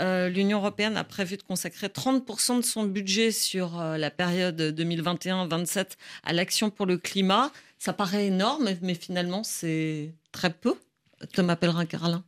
[0.00, 4.58] Euh, L'Union européenne a prévu de consacrer 30% de son budget sur euh, la période
[4.58, 5.88] 2021-27
[6.24, 7.52] à l'action pour le climat.
[7.78, 10.74] Ça paraît énorme, mais finalement c'est très peu.
[11.34, 12.24] Thomas Pellerin-Carlin.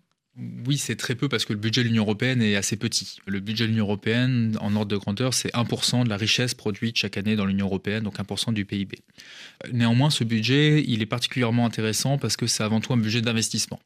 [0.66, 3.18] Oui, c'est très peu parce que le budget de l'Union européenne est assez petit.
[3.26, 6.96] Le budget de l'Union européenne, en ordre de grandeur, c'est 1% de la richesse produite
[6.96, 8.98] chaque année dans l'Union européenne, donc 1% du PIB.
[9.72, 13.80] Néanmoins, ce budget, il est particulièrement intéressant parce que c'est avant tout un budget d'investissement.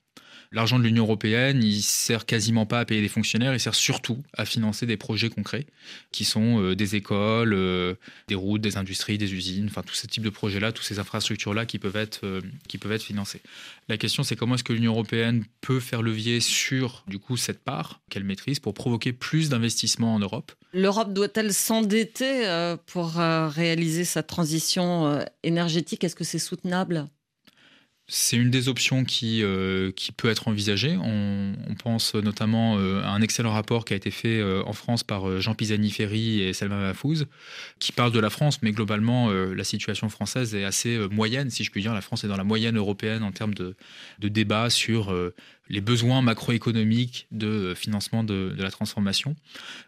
[0.54, 4.22] L'argent de l'Union européenne, il sert quasiment pas à payer des fonctionnaires, il sert surtout
[4.34, 5.66] à financer des projets concrets,
[6.12, 7.94] qui sont euh, des écoles, euh,
[8.28, 11.66] des routes, des industries, des usines, enfin tous ces types de projets-là, toutes ces infrastructures-là
[11.66, 13.40] qui peuvent être euh, qui peuvent être financées.
[13.88, 17.64] La question, c'est comment est-ce que l'Union européenne peut faire levier sur du coup cette
[17.64, 20.52] part qu'elle maîtrise pour provoquer plus d'investissements en Europe?
[20.72, 22.46] L'Europe doit-elle s'endetter
[22.86, 26.04] pour réaliser sa transition énergétique?
[26.04, 27.08] Est-ce que c'est soutenable?
[28.06, 30.96] C'est une des options qui, euh, peut être envisagée.
[31.00, 35.02] On, pense notamment euh, à un excellent rapport qui a été fait euh, en France
[35.04, 37.26] par Jean Pisani-Ferry et Selma Mahfouz,
[37.78, 41.70] qui parle de la France, mais globalement, la situation française est assez moyenne, si je
[41.70, 41.92] puis dire.
[41.94, 43.74] La France est dans la moyenne européenne en termes de,
[44.20, 45.12] de débat sur
[45.68, 49.34] les besoins macroéconomiques de financement de, la transformation.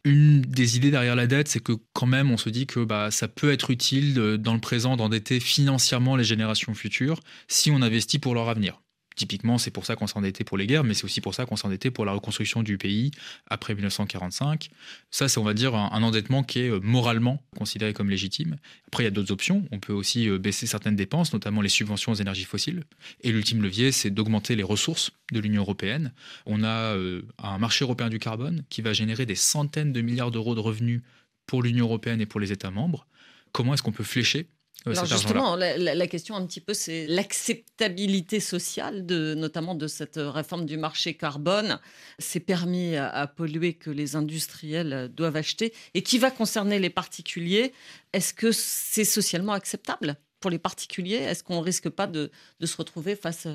[0.04, 3.10] Une des idées derrière la dette, c'est que quand même, on se dit que bah,
[3.10, 8.18] ça peut être utile dans le présent d'endetter financièrement les générations futures si on investit
[8.18, 8.80] pour leur avenir.
[9.16, 11.56] Typiquement, c'est pour ça qu'on s'endettait pour les guerres, mais c'est aussi pour ça qu'on
[11.56, 13.10] s'endettait pour la reconstruction du pays
[13.48, 14.68] après 1945.
[15.10, 18.56] Ça, c'est, on va dire, un, endettement qui est euh, moralement considéré comme légitime.
[18.88, 19.66] Après, il y a d'autres options.
[19.72, 22.84] On peut aussi euh, baisser certaines dépenses, notamment les subventions aux énergies fossiles.
[23.22, 26.12] Et l'ultime levier, c'est d'augmenter les ressources de l'Union européenne.
[26.44, 30.30] On a euh, un marché européen du carbone qui va générer des centaines de milliards
[30.30, 31.00] d'euros de revenus
[31.46, 33.06] pour l'Union européenne et pour les États membres.
[33.52, 34.46] Comment est-ce qu'on peut flécher
[34.86, 40.64] alors justement, la, question un petit peu, c'est l'acceptabilité sociale, de, notamment de cette réforme
[40.64, 41.80] du marché carbone.
[42.18, 47.72] C'est permis à, polluer que les industriels doivent acheter et qui va concerner les particuliers?
[48.12, 51.16] Est-ce que c'est socialement acceptable pour les particuliers?
[51.16, 53.48] Est-ce qu'on risque pas de, de se retrouver face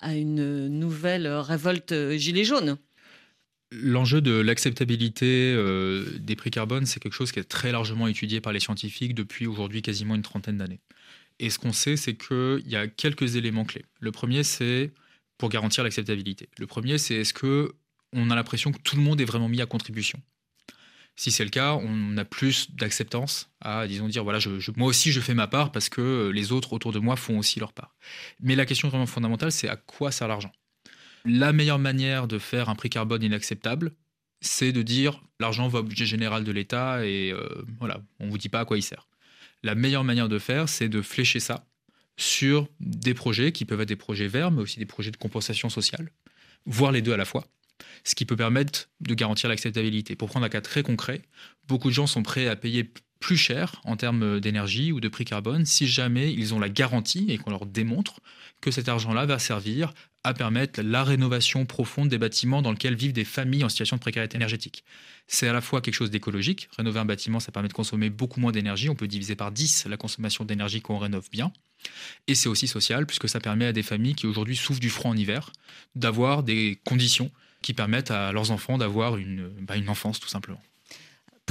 [0.00, 2.78] à une nouvelle révolte gilet jaune?
[3.72, 8.40] L'enjeu de l'acceptabilité euh, des prix carbone, c'est quelque chose qui est très largement étudié
[8.40, 10.80] par les scientifiques depuis aujourd'hui quasiment une trentaine d'années.
[11.38, 13.84] Et ce qu'on sait, c'est qu'il y a quelques éléments clés.
[14.00, 14.92] Le premier, c'est
[15.38, 16.48] pour garantir l'acceptabilité.
[16.58, 17.74] Le premier, c'est est-ce que
[18.12, 20.20] on a l'impression que tout le monde est vraiment mis à contribution?
[21.14, 24.38] Si c'est le cas, on a plus d'acceptance à, disons, dire voilà,
[24.76, 27.60] moi aussi je fais ma part parce que les autres autour de moi font aussi
[27.60, 27.94] leur part.
[28.40, 30.52] Mais la question vraiment fondamentale, c'est à quoi sert l'argent?
[31.24, 33.92] La meilleure manière de faire un prix carbone inacceptable,
[34.40, 37.46] c'est de dire l'argent va au budget général de l'État et euh,
[37.78, 39.08] voilà, on ne vous dit pas à quoi il sert.
[39.62, 41.66] La meilleure manière de faire, c'est de flécher ça
[42.16, 45.68] sur des projets qui peuvent être des projets verts, mais aussi des projets de compensation
[45.68, 46.10] sociale,
[46.66, 47.46] voire les deux à la fois,
[48.04, 50.16] ce qui peut permettre de garantir l'acceptabilité.
[50.16, 51.22] Pour prendre un cas très concret,
[51.66, 55.24] beaucoup de gens sont prêts à payer plus cher en termes d'énergie ou de prix
[55.24, 58.20] carbone si jamais ils ont la garantie et qu'on leur démontre
[58.60, 59.92] que cet argent-là va servir
[60.24, 64.00] à permettre la rénovation profonde des bâtiments dans lesquels vivent des familles en situation de
[64.00, 64.84] précarité énergétique.
[65.26, 66.68] C'est à la fois quelque chose d'écologique.
[66.76, 68.90] Rénover un bâtiment, ça permet de consommer beaucoup moins d'énergie.
[68.90, 71.52] On peut diviser par 10 la consommation d'énergie qu'on rénove bien.
[72.26, 75.10] Et c'est aussi social, puisque ça permet à des familles qui aujourd'hui souffrent du froid
[75.10, 75.52] en hiver
[75.94, 77.30] d'avoir des conditions
[77.62, 80.60] qui permettent à leurs enfants d'avoir une, bah, une enfance, tout simplement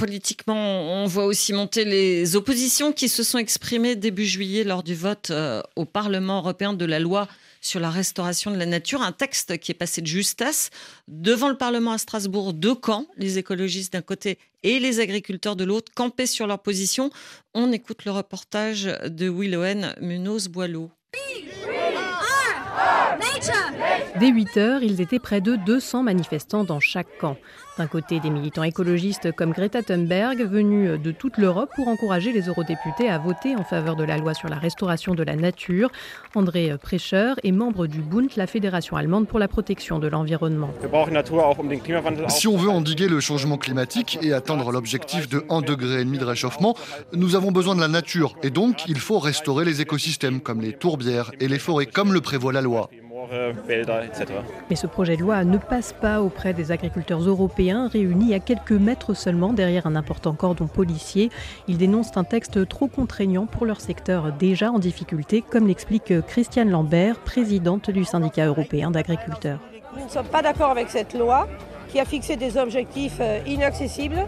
[0.00, 4.94] politiquement, on voit aussi monter les oppositions qui se sont exprimées début juillet lors du
[4.94, 7.28] vote euh, au Parlement européen de la loi
[7.60, 10.70] sur la restauration de la nature, un texte qui est passé de justesse
[11.06, 15.64] devant le Parlement à Strasbourg, deux camps, les écologistes d'un côté et les agriculteurs de
[15.64, 17.10] l'autre, campaient sur leur position.
[17.52, 20.90] On écoute le reportage de Willowen Munoz-Boileau.
[24.18, 27.36] Dès 8 heures, ils étaient près de 200 manifestants dans chaque camp.
[27.78, 32.42] D'un côté, des militants écologistes comme Greta Thunberg, venus de toute l'Europe pour encourager les
[32.42, 35.90] eurodéputés à voter en faveur de la loi sur la restauration de la nature.
[36.34, 40.70] André Prêcheur est membre du Bund, la fédération allemande pour la protection de l'environnement.
[42.28, 46.76] Si on veut endiguer le changement climatique et atteindre l'objectif de 1,5 degré de réchauffement,
[47.14, 50.74] nous avons besoin de la nature et donc il faut restaurer les écosystèmes comme les
[50.74, 52.90] tourbières et les forêts comme le prévoit la loi.
[54.68, 58.72] Mais ce projet de loi ne passe pas auprès des agriculteurs européens réunis à quelques
[58.72, 61.30] mètres seulement derrière un important cordon policier.
[61.68, 66.70] Ils dénoncent un texte trop contraignant pour leur secteur déjà en difficulté, comme l'explique Christiane
[66.70, 69.60] Lambert, présidente du syndicat européen d'agriculteurs.
[69.96, 71.48] Nous ne sommes pas d'accord avec cette loi
[71.90, 74.26] qui a fixé des objectifs euh, inaccessibles,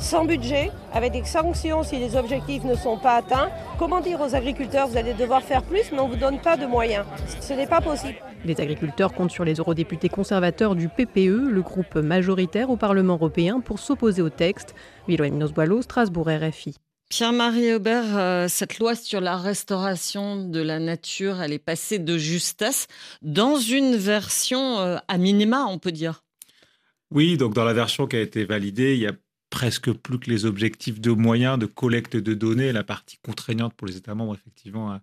[0.00, 3.50] sans budget, avec des sanctions si les objectifs ne sont pas atteints.
[3.78, 6.56] Comment dire aux agriculteurs, vous allez devoir faire plus, mais on ne vous donne pas
[6.56, 7.04] de moyens
[7.40, 8.16] Ce n'est pas possible.
[8.44, 13.60] Les agriculteurs comptent sur les eurodéputés conservateurs du PPE, le groupe majoritaire au Parlement européen,
[13.60, 14.74] pour s'opposer au texte.
[15.08, 16.76] Nosboileau, Strasbourg RFI.
[17.10, 22.16] Pierre-Marie Aubert, euh, cette loi sur la restauration de la nature, elle est passée de
[22.16, 22.86] justesse
[23.20, 26.22] dans une version euh, à minima, on peut dire.
[27.10, 29.12] Oui, donc dans la version qui a été validée, il y a
[29.50, 33.86] presque plus que les objectifs de moyens de collecte de données, la partie contraignante pour
[33.86, 35.00] les États membres, effectivement,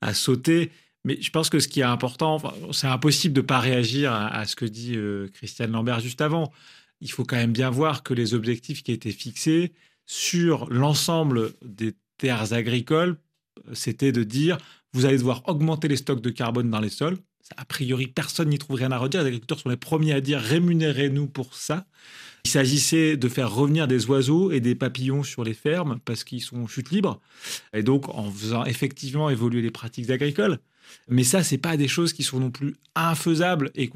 [0.00, 0.70] à, sauter.
[1.04, 2.40] Mais je pense que ce qui est important,
[2.72, 6.52] c'est impossible de ne pas réagir à, ce que dit euh, Christiane Lambert juste avant.
[7.00, 9.72] Il faut quand même bien voir que les objectifs qui étaient fixés,
[10.06, 13.16] sur l'ensemble des terres agricoles,
[13.72, 14.58] c'était de dire
[14.92, 17.18] vous allez devoir augmenter les stocks de carbone dans les sols.
[17.56, 19.20] A priori, personne n'y trouve rien à redire.
[19.20, 21.86] Les agriculteurs sont les premiers à dire rémunérez-nous pour ça.
[22.44, 26.42] Il s'agissait de faire revenir des oiseaux et des papillons sur les fermes parce qu'ils
[26.42, 27.20] sont en chute libre.
[27.72, 30.58] Et donc, en faisant effectivement évoluer les pratiques agricoles.
[31.08, 33.90] Mais ça, c'est pas des choses qui sont non plus infaisables et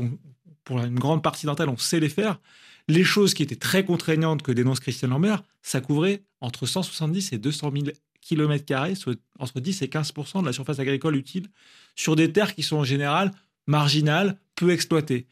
[0.64, 2.40] pour une grande partie d'entre elles, on sait les faire.
[2.88, 7.38] Les choses qui étaient très contraignantes que dénonce Christian Lambert, ça couvrait entre 170 et
[7.38, 7.86] 200 000
[8.20, 11.46] km, soit entre 10 et 15% de la surface agricole utile,
[11.96, 13.30] sur des terres qui sont en général
[13.66, 15.26] marginales, peu exploitées.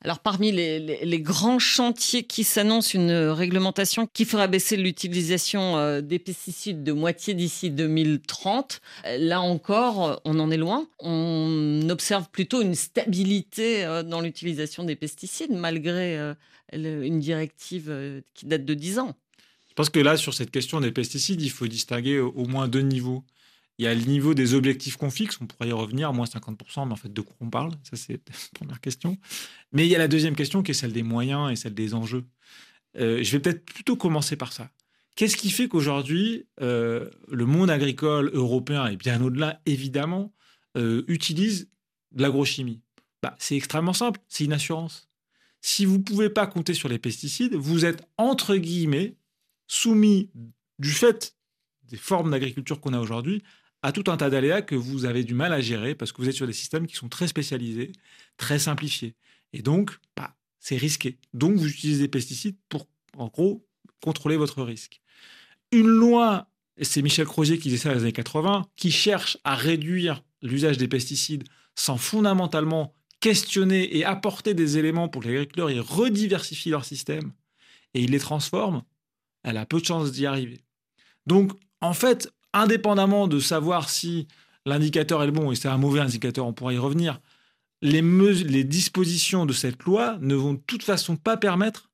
[0.00, 6.20] Alors parmi les, grands chantiers qui s'annoncent, une réglementation qui fera baisser l'utilisation euh, des
[6.20, 8.80] pesticides de moitié d'ici 2030.
[9.18, 10.86] Là encore, on en est loin.
[11.00, 16.34] On observe plutôt une stabilité euh, dans l'utilisation des pesticides malgré euh,
[16.72, 19.16] une directive qui date de 10 ans.
[19.68, 22.82] Je pense que là, sur cette question des pesticides, il faut distinguer au moins deux
[22.82, 23.24] niveaux.
[23.78, 26.86] Il y a le niveau des objectifs qu'on fixe, on pourrait y revenir, moins 50%,
[26.86, 27.70] mais en fait, de quoi on parle?
[27.84, 29.16] Ça, c'est la première question.
[29.72, 31.94] Mais il y a la deuxième question qui est celle des moyens et celle des
[31.94, 32.24] enjeux.
[32.98, 34.70] Euh, je vais peut-être plutôt commencer par ça.
[35.14, 40.32] Qu'est-ce qui fait qu'aujourd'hui, euh, le monde agricole européen, et bien au-delà, évidemment,
[40.76, 41.70] euh, utilise
[42.12, 42.82] de l'agrochimie?
[43.22, 45.08] Bah, C'est extrêmement simple, c'est une assurance.
[45.60, 49.16] Si vous ne pouvez pas compter sur les pesticides, vous êtes, entre guillemets,
[49.66, 50.30] soumis
[50.78, 51.36] du fait
[51.88, 53.42] des formes d'agriculture qu'on a aujourd'hui
[53.82, 56.28] à tout un tas d'aléas que vous avez du mal à gérer parce que vous
[56.28, 57.92] êtes sur des systèmes qui sont très spécialisés,
[58.36, 59.14] très simplifiés.
[59.52, 61.18] Et donc, bah, c'est risqué.
[61.34, 62.86] Donc, vous utilisez des pesticides pour,
[63.16, 63.66] en gros,
[64.02, 65.00] contrôler votre risque.
[65.72, 69.38] Une loi, et c'est Michel Crozier qui disait ça dans les années 80, qui cherche
[69.44, 75.34] à réduire l'usage des pesticides sans fondamentalement questionner et apporter des éléments pour que les
[75.34, 77.32] agriculteurs ils rediversifient leur système
[77.94, 78.82] et ils les transforment,
[79.42, 80.64] elle a peu de chances d'y arriver.
[81.26, 84.28] Donc, en fait, indépendamment de savoir si
[84.66, 87.20] l'indicateur est le bon, et c'est un mauvais indicateur, on pourra y revenir,
[87.80, 91.90] les, les dispositions de cette loi ne vont de toute façon pas permettre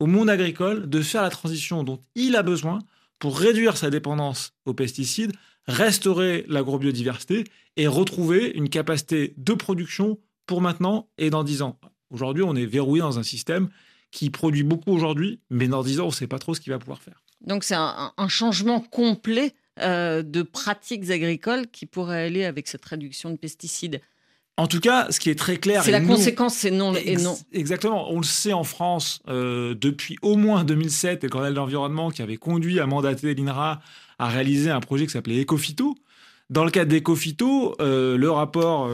[0.00, 2.78] au monde agricole de faire la transition dont il a besoin
[3.18, 5.32] pour réduire sa dépendance aux pesticides,
[5.66, 7.44] restaurer l'agrobiodiversité
[7.76, 11.78] et retrouver une capacité de production pour maintenant et dans 10 ans.
[12.10, 13.68] Aujourd'hui, on est verrouillé dans un système
[14.10, 16.72] qui produit beaucoup aujourd'hui, mais dans 10 ans, on ne sait pas trop ce qu'il
[16.72, 17.22] va pouvoir faire.
[17.40, 23.30] Donc c'est un, changement complet euh, de pratiques agricoles qui pourraient aller avec cette réduction
[23.30, 24.00] de pesticides.
[24.56, 25.84] En tout cas, ce qui est très clair.
[25.84, 27.38] C'est la conséquence, c'est non et non.
[27.52, 28.10] Exactement.
[28.10, 32.10] On le sait en France euh, depuis au moins 2007, et le Cornel de l'Environnement
[32.10, 33.80] qui avait conduit à mandater l'INRA
[34.18, 35.94] à réaliser un projet qui s'appelait Ecofito.
[36.50, 38.90] Dans le cadre d'Ecofito, euh, le rapport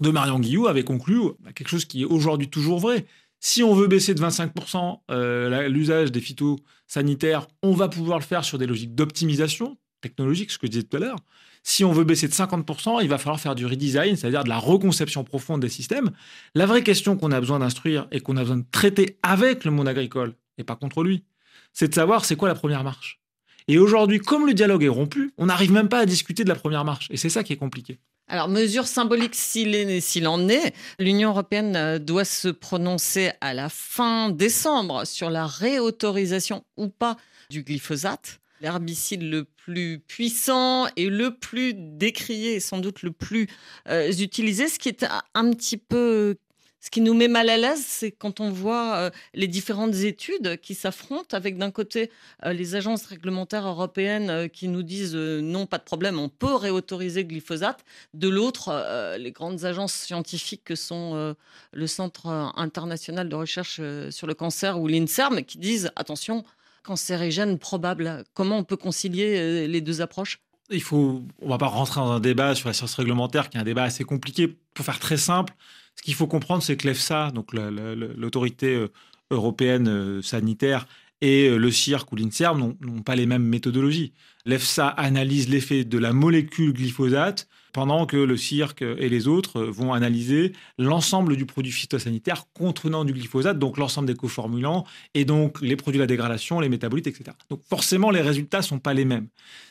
[0.00, 1.20] de Marion Guillou avait conclu
[1.54, 3.06] quelque chose qui est aujourd'hui toujours vrai.
[3.46, 8.42] Si on veut baisser de 25% euh, l'usage des phytosanitaires, on va pouvoir le faire
[8.42, 11.18] sur des logiques d'optimisation technologique, ce que je disais tout à l'heure.
[11.62, 14.58] Si on veut baisser de 50%, il va falloir faire du redesign, c'est-à-dire de la
[14.58, 16.10] reconception profonde des systèmes.
[16.54, 19.70] La vraie question qu'on a besoin d'instruire et qu'on a besoin de traiter avec le
[19.70, 21.24] monde agricole, et pas contre lui,
[21.72, 23.20] c'est de savoir c'est quoi la première marche.
[23.66, 26.54] Et aujourd'hui, comme le dialogue est rompu, on n'arrive même pas à discuter de la
[26.54, 27.08] première marche.
[27.10, 27.98] Et c'est ça qui est compliqué.
[28.28, 34.30] Alors, mesure symbolique s'il en est, l'Union européenne euh, doit se prononcer à la fin
[34.30, 37.16] décembre sur la réautorisation ou pas
[37.50, 43.48] du glyphosate, l'herbicide le plus puissant et le plus décrié, sans doute le plus
[43.88, 46.36] euh, utilisé, ce qui est un petit peu
[46.80, 50.60] ce qui nous met mal à l'aise, c'est quand on voit euh, les différentes études
[50.60, 52.10] qui s'affrontent avec d'un côté
[52.44, 57.24] euh, les agences réglementaires européennes qui nous disent non, pas de problème, on peut réautoriser
[57.24, 57.86] glyphosate.
[58.12, 61.34] De l'autre, les grandes agences scientifiques que sont
[61.72, 62.26] le Centre
[62.56, 63.80] international de recherche
[64.10, 66.44] sur le cancer ou l'INSERM qui disent attention,
[66.84, 68.24] cancérigène probable.
[68.34, 70.38] Comment on peut concilier les deux approches?
[70.70, 73.60] Il faut, on va pas rentrer dans un débat sur la science réglementaire qui est
[73.60, 74.56] un débat assez compliqué.
[74.74, 75.54] Pour faire très simple,
[75.96, 78.88] Ce qu'il faut comprendre, c'est que l'EFSA, donc l'autorité euh,
[79.30, 80.86] européenne euh, sanitaire,
[81.20, 84.12] et euh, le CIRC ou l'INSERM n'ont pas les mêmes méthodologies.
[84.44, 89.92] L'EFSA analyse l'effet de la molécule glyphosate pendant que le CIRC et les autres vont
[89.92, 95.74] analyser l'ensemble du produit phytosanitaire contenant du glyphosate, donc l'ensemble des coformulants et donc les
[95.74, 97.36] produits de la dégradation, les métabolites, etc.
[97.50, 99.26] Donc forcément, les résultats ne sont pas les mêmes.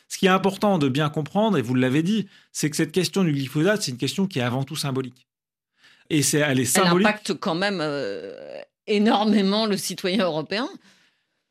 [0.08, 3.24] Ce qui est important de bien comprendre, et vous l'avez dit, c'est que cette question
[3.24, 5.26] du glyphosate, c'est une question qui est avant tout symbolique.
[6.10, 7.06] Et c'est elle est symbolique.
[7.06, 10.68] Elle impacte quand même euh, énormément le citoyen européen.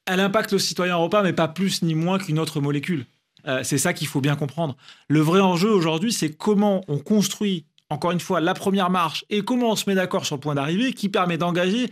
[0.05, 3.07] Elle impacte le citoyen européen, mais pas plus ni moins qu'une autre molécule.
[3.47, 4.77] Euh, c'est ça qu'il faut bien comprendre.
[5.07, 9.43] Le vrai enjeu aujourd'hui, c'est comment on construit, encore une fois, la première marche et
[9.43, 11.91] comment on se met d'accord sur le point d'arrivée qui permet d'engager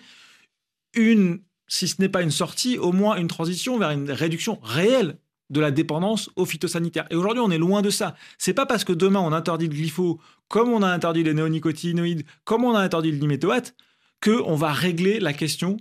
[0.93, 5.17] une, si ce n'est pas une sortie, au moins une transition vers une réduction réelle
[5.49, 7.07] de la dépendance aux phytosanitaires.
[7.11, 8.15] Et aujourd'hui, on est loin de ça.
[8.37, 12.23] C'est pas parce que demain on interdit le glypho, comme on a interdit les néonicotinoïdes,
[12.45, 13.75] comme on a interdit le diméthoate,
[14.23, 15.77] qu'on va régler la question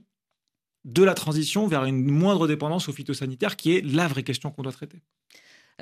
[0.85, 4.63] de la transition vers une moindre dépendance aux phytosanitaires, qui est la vraie question qu'on
[4.63, 5.03] doit traiter.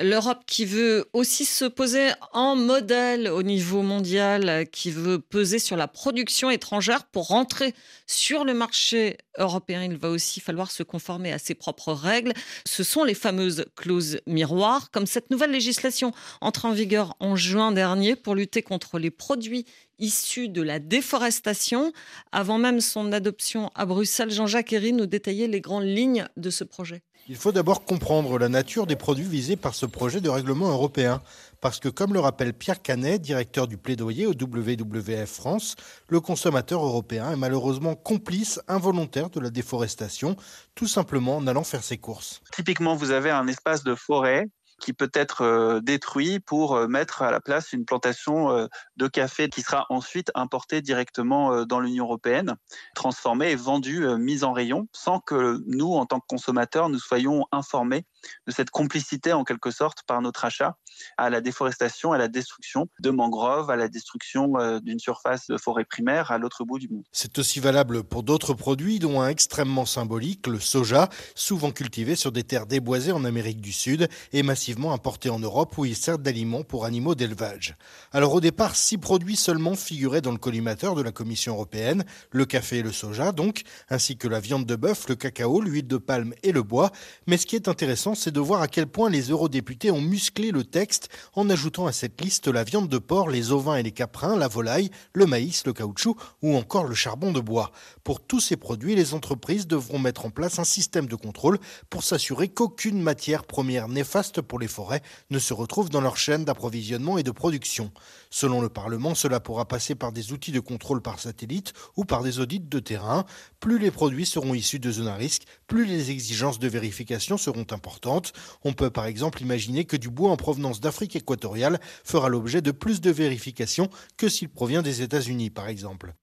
[0.01, 5.77] L'Europe qui veut aussi se poser en modèle au niveau mondial, qui veut peser sur
[5.77, 7.75] la production étrangère pour rentrer
[8.07, 9.83] sur le marché européen.
[9.83, 12.33] Il va aussi falloir se conformer à ses propres règles.
[12.65, 17.73] Ce sont les fameuses clauses miroirs, comme cette nouvelle législation entre en vigueur en juin
[17.73, 19.67] dernier pour lutter contre les produits
[19.99, 21.93] issus de la déforestation.
[22.31, 26.63] Avant même son adoption à Bruxelles, Jean-Jacques Herry nous détaillait les grandes lignes de ce
[26.63, 27.03] projet.
[27.31, 31.21] Il faut d'abord comprendre la nature des produits visés par ce projet de règlement européen.
[31.61, 35.77] Parce que, comme le rappelle Pierre Canet, directeur du plaidoyer au WWF France,
[36.09, 40.37] le consommateur européen est malheureusement complice involontaire de la déforestation,
[40.75, 42.41] tout simplement en allant faire ses courses.
[42.51, 44.47] Typiquement, vous avez un espace de forêt
[44.81, 48.67] qui peut être euh, détruit pour euh, mettre à la place une plantation euh,
[48.97, 52.55] de café qui sera ensuite importée directement dans l'Union européenne,
[52.95, 57.47] transformée et vendue, mise en rayon, sans que nous, en tant que consommateurs, nous soyons
[57.53, 58.05] informés
[58.47, 60.77] de cette complicité en quelque sorte par notre achat
[61.17, 65.85] à la déforestation, à la destruction de mangroves, à la destruction d'une surface de forêt
[65.85, 67.05] primaire à l'autre bout du monde.
[67.13, 72.33] C'est aussi valable pour d'autres produits, dont un extrêmement symbolique, le soja, souvent cultivé sur
[72.33, 76.19] des terres déboisées en Amérique du Sud et massivement importé en Europe où il sert
[76.19, 77.77] d'aliment pour animaux d'élevage.
[78.13, 82.45] Alors au départ, six produits seulement figuraient dans le collimateur de la Commission européenne, le
[82.45, 85.97] café et le soja donc, ainsi que la viande de bœuf, le cacao, l'huile de
[85.97, 86.91] palme et le bois.
[87.27, 90.51] Mais ce qui est intéressant, c'est de voir à quel point les eurodéputés ont musclé
[90.51, 93.93] le texte en ajoutant à cette liste la viande de porc, les ovins et les
[93.93, 97.73] caprins, la volaille, le maïs, le caoutchouc ou encore le charbon de bois.
[98.05, 101.59] Pour tous ces produits, les entreprises devront mettre en place un système de contrôle
[101.91, 106.45] pour s'assurer qu'aucune matière première néfaste pour les forêts ne se retrouvent dans leur chaîne
[106.45, 107.91] d'approvisionnement et de production.
[108.31, 112.23] Selon le Parlement, cela pourra passer par des outils de contrôle par satellite ou par
[112.23, 113.25] des audits de terrain.
[113.61, 117.67] Plus les produits seront issus de zones à risque, plus les exigences de vérification seront
[117.71, 118.33] importantes.
[118.65, 122.71] On peut par exemple imaginer que du bois en provenance d'Afrique équatoriale fera l'objet de
[122.71, 126.15] plus de vérifications que s'il provient des États-Unis par exemple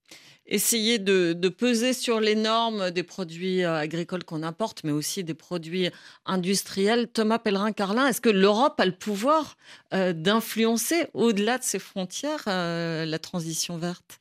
[0.48, 5.34] essayer de, peser sur les normes des produits euh, agricoles qu'on importe, mais aussi des
[5.34, 5.90] produits
[6.26, 7.08] industriels.
[7.08, 9.58] Thomas Pellerin-Carlin, est-ce que l'Europe a le pouvoir
[9.94, 14.20] euh, d'influencer au-delà de ses frontières euh, la transition verte?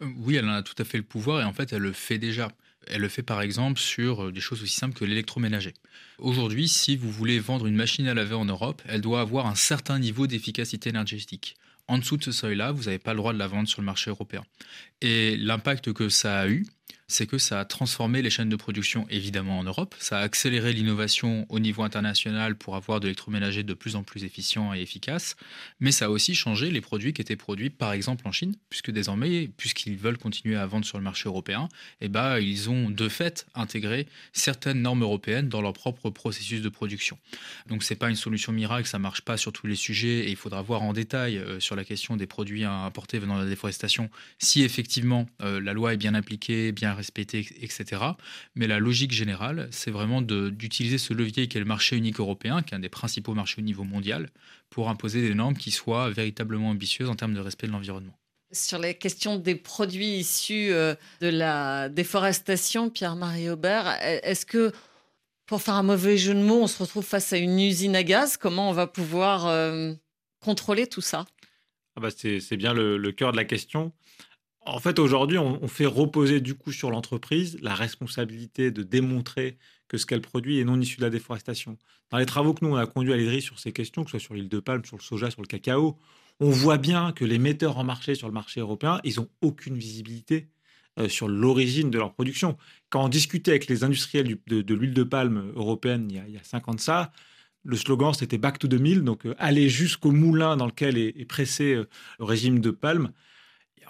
[0.00, 2.18] Oui, elle en a tout à fait le pouvoir et en fait, elle le fait
[2.18, 2.50] déjà.
[2.86, 5.72] Elle le fait par exemple sur des choses aussi simples que l'électroménager.
[6.18, 9.54] Aujourd'hui, si vous voulez vendre une machine à laver en Europe, elle doit avoir un
[9.54, 11.56] certain niveau d'efficacité énergétique
[11.88, 13.86] en dessous de ce seuil-là, vous n'avez pas le droit de la vendre sur le
[13.86, 14.44] marché européen.
[15.00, 16.66] Et l'impact que ça a eu,
[17.06, 20.72] c'est que ça a transformé les chaînes de production évidemment en Europe, ça a accéléré
[20.72, 25.36] l'innovation au niveau international pour avoir de l'électroménager de plus en plus efficient et efficace,
[25.80, 28.90] mais ça a aussi changé les produits qui étaient produits par exemple en Chine, puisque
[28.90, 31.68] désormais, puisqu'ils veulent continuer à vendre sur le marché européen,
[32.00, 36.68] eh ben, ils ont de fait intégré certaines normes européennes dans leur propre processus de
[36.68, 37.18] production.
[37.68, 40.36] Donc c'est pas une solution miracle, ça marche pas sur tous les sujets et il
[40.36, 44.10] faudra voir en détail euh, sur la question des produits importés venant de la déforestation
[44.38, 48.02] si effectivement euh, la loi est bien appliquée, bien respecter, etc.
[48.54, 52.62] Mais la logique générale, c'est vraiment d'utiliser ce levier qui est le marché unique européen,
[52.62, 54.30] qui est un des principaux marchés au niveau mondial,
[54.70, 58.18] pour imposer des normes qui soient véritablement ambitieuses en termes de respect de l'environnement.
[58.52, 64.72] Sur les questions des produits issus euh, de la déforestation, Pierre-Marie Aubert, e-, est-ce que
[65.46, 68.02] pour faire un mauvais jeu de mots, on se retrouve face à une usine à
[68.02, 68.36] gaz?
[68.36, 69.92] Comment on va pouvoir euh,
[70.40, 71.26] contrôler tout ça?
[71.96, 73.92] Ah bah c'est bien le, le, cœur de la question.
[74.66, 79.58] En fait, aujourd'hui, on, fait reposer du coup sur l'entreprise la responsabilité de démontrer
[79.88, 81.76] que ce qu'elle produit est non issu de la déforestation.
[82.10, 84.18] Dans les travaux que nous, on a conduits à l'IDRI sur ces questions, que ce
[84.18, 85.98] soit sur l'île de Palme, sur le soja, sur le cacao,
[86.40, 89.76] on voit bien que les metteurs en marché sur le marché européen, ils n'ont aucune
[89.76, 90.48] visibilité
[90.98, 92.56] euh, sur l'origine de leur production.
[92.88, 96.34] Quand on discutait avec les industriels de, l'huile de palme européenne il y, a, il
[96.34, 97.12] y a cinq ans de ça,
[97.64, 101.74] le slogan c'était Back to 2000, donc euh, aller jusqu'au moulin dans lequel est, pressé
[101.74, 101.88] euh,
[102.18, 103.10] le régime de palme.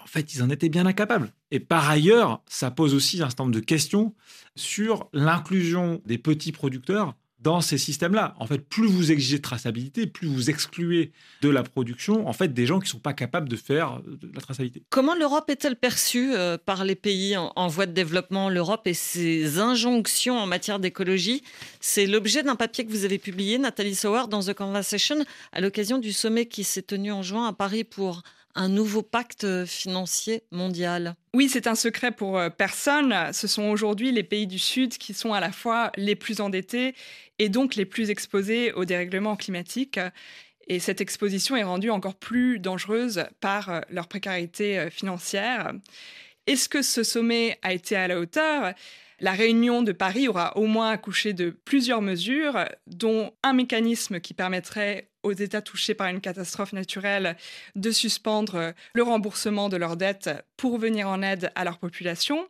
[0.05, 1.33] En fait, ils en étaient bien incapables.
[1.49, 4.13] Et par ailleurs, ça pose aussi un certain nombre de questions
[4.55, 8.35] sur l'inclusion des petits producteurs dans ces systèmes-là.
[8.39, 12.53] En fait, plus vous exigez de traçabilité, plus vous excluez de la production, en fait,
[12.53, 14.83] des gens qui ne sont pas capables de faire de la traçabilité.
[14.89, 19.59] Comment l'Europe est-elle perçue euh, par les pays en, voie de développement L'Europe et ses
[19.59, 21.43] injonctions en matière d'écologie,
[21.81, 25.17] c'est l'objet d'un papier que vous avez publié, Nathalie Sauer, dans The Conversation,
[25.51, 28.23] à l'occasion du sommet qui s'est tenu en juin à Paris pour
[28.55, 33.13] un nouveau pacte financier mondial Oui, c'est un secret pour euh, personne.
[33.33, 36.95] Ce sont aujourd'hui les pays du Sud qui sont à la fois les plus endettés
[37.37, 39.99] et donc les plus exposés au dérèglement climatique.
[40.67, 45.73] Et cette exposition est rendue encore plus dangereuse par euh, leur précarité euh, financière.
[46.47, 48.73] Est-ce que ce sommet a été à la hauteur?
[49.19, 54.33] La réunion de Paris aura au moins accouché de plusieurs mesures, dont un mécanisme qui
[54.33, 57.35] permettrait aux États touchés par une catastrophe naturelle
[57.75, 62.47] de suspendre le remboursement de leurs dettes pour venir en aide à leur population.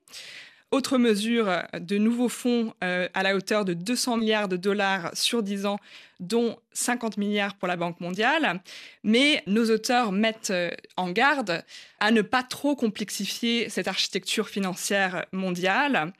[0.71, 5.41] Autre mesure, de nouveaux fonds euh, à la hauteur de 200 milliards de dollars sur
[5.41, 5.77] 10 ans,
[6.19, 8.59] dont 50 milliards pour la Banque mondiale.
[9.03, 11.63] Mais nos auteurs mettent euh, en garde
[11.99, 16.11] à ne pas trop complexifier cette architecture financière mondiale.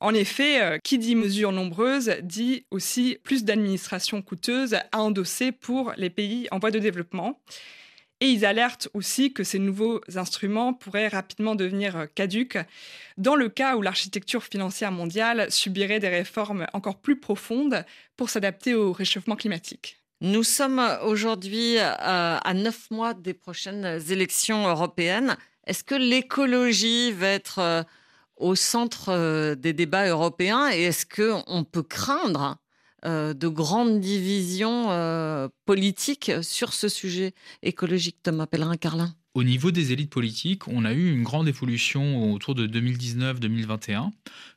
[0.00, 5.92] En effet, euh, qui dit mesures nombreuses dit aussi plus d'administrations coûteuses à endosser pour
[5.98, 7.38] les pays en voie de développement.
[8.22, 12.58] Et ils alertent aussi que ces nouveaux instruments pourraient rapidement devenir euh, caduques
[13.18, 17.84] dans le cas où l'architecture financière mondiale subirait des réformes encore plus profondes
[18.16, 19.98] pour s'adapter au réchauffement climatique.
[20.22, 21.82] Nous sommes aujourd'hui euh,
[22.42, 25.36] à neuf mois des prochaines élections européennes.
[25.66, 27.84] Est-ce que l'écologie va être
[28.40, 32.56] au centre euh, des débats européens et est-ce qu'on peut craindre
[33.04, 39.92] euh, de grandes divisions euh, politiques sur ce sujet écologique, Thomas Pellerin-Carlin au niveau des
[39.92, 44.10] élites politiques, on a eu une grande évolution autour de 2019-2021.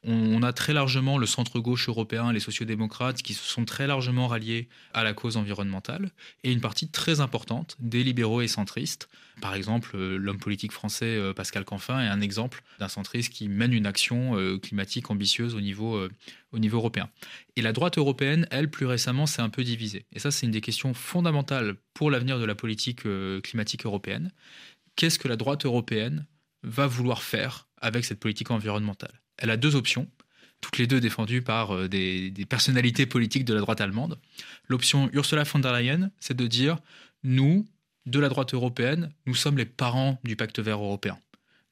[0.04, 4.70] On a très largement le centre-gauche européen, les sociodémocrates, qui se sont très largement ralliés
[4.96, 6.10] à la cause environnementale,
[6.44, 9.10] et une partie très importante des libéraux et centristes.
[9.42, 13.50] Par exemple, euh, l'homme politique français euh, Pascal Canfin est un exemple d'un centriste qui
[13.50, 16.08] mène une action euh, climatique ambitieuse au niveau,
[16.52, 17.10] au niveau européen.
[17.56, 20.06] Et la droite européenne, elle, plus récemment, s'est un peu divisée.
[20.12, 23.04] Et ça, c'est une des questions fondamentales pour l'avenir de la politique
[23.44, 24.32] climatique européenne.
[24.96, 26.26] Qu'est-ce que la droite européenne
[26.64, 29.22] va vouloir faire avec cette politique environnementale?
[29.38, 30.08] Elle a deux options
[30.62, 34.18] toutes les deux défendues par des, personnalités politiques de la droite allemande.
[34.70, 36.78] L'option Ursula von der Leyen, c'est de dire,
[37.24, 37.66] nous,
[38.06, 41.18] de la droite européenne, nous sommes les parents du pacte vert européen.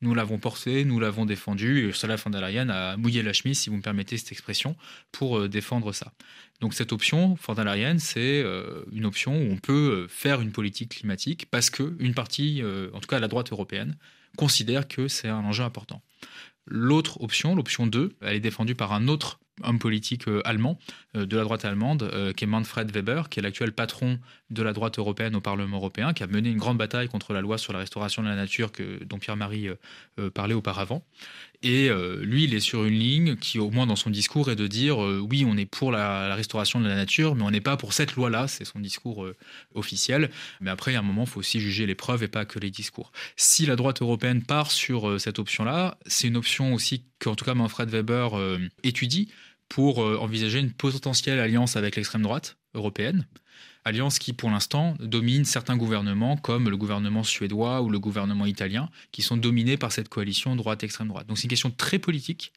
[0.03, 3.59] Nous l'avons porté, nous l'avons défendu, et Ursula von der Leyen a mouillé la chemise,
[3.59, 4.75] si vous me permettez cette expression,
[5.11, 6.13] pour euh, défendre ça.
[6.59, 10.41] Donc cette option, von der Leyen, c'est euh, une option où on peut euh, faire
[10.41, 12.63] une politique climatique parce qu'une partie,
[12.93, 13.95] en tout cas la droite européenne,
[14.37, 16.01] considère que c'est un enjeu important.
[16.65, 20.77] L'autre option, l'option 2, elle est défendue par un autre homme politique euh, allemand,
[21.15, 24.63] euh, de la droite allemande, euh, qui est Manfred Weber, qui est l'actuel patron de
[24.63, 27.57] la droite européenne au Parlement européen, qui a mené une grande bataille contre la loi
[27.57, 29.69] sur la restauration de la nature que, dont Pierre-Marie
[30.33, 31.05] parlait auparavant.
[31.63, 31.89] Et
[32.21, 34.97] lui, il est sur une ligne qui, au moins dans son discours, est de dire
[34.97, 38.15] oui, on est pour la, restauration de la nature, mais on n'est pas pour cette
[38.15, 38.49] loi-là.
[38.49, 39.25] C'est son discours
[39.73, 40.31] officiel.
[40.59, 42.71] Mais après, a un moment, il faut aussi juger les preuves et pas que les
[42.71, 43.13] discours.
[43.37, 47.53] Si la droite européenne part sur cette option-là, c'est une option aussi qu'en tout cas
[47.53, 48.31] Manfred Weber
[48.83, 49.29] étudie
[49.71, 53.25] pour euh, envisager une potentielle alliance avec l'extrême droite européenne.
[53.85, 58.89] Alliance qui, pour l'instant, domine certains gouvernements, comme le gouvernement suédois ou le gouvernement italien,
[59.13, 61.25] qui sont dominés par cette coalition droite-extrême droite.
[61.27, 62.51] Donc c'est une question très politique,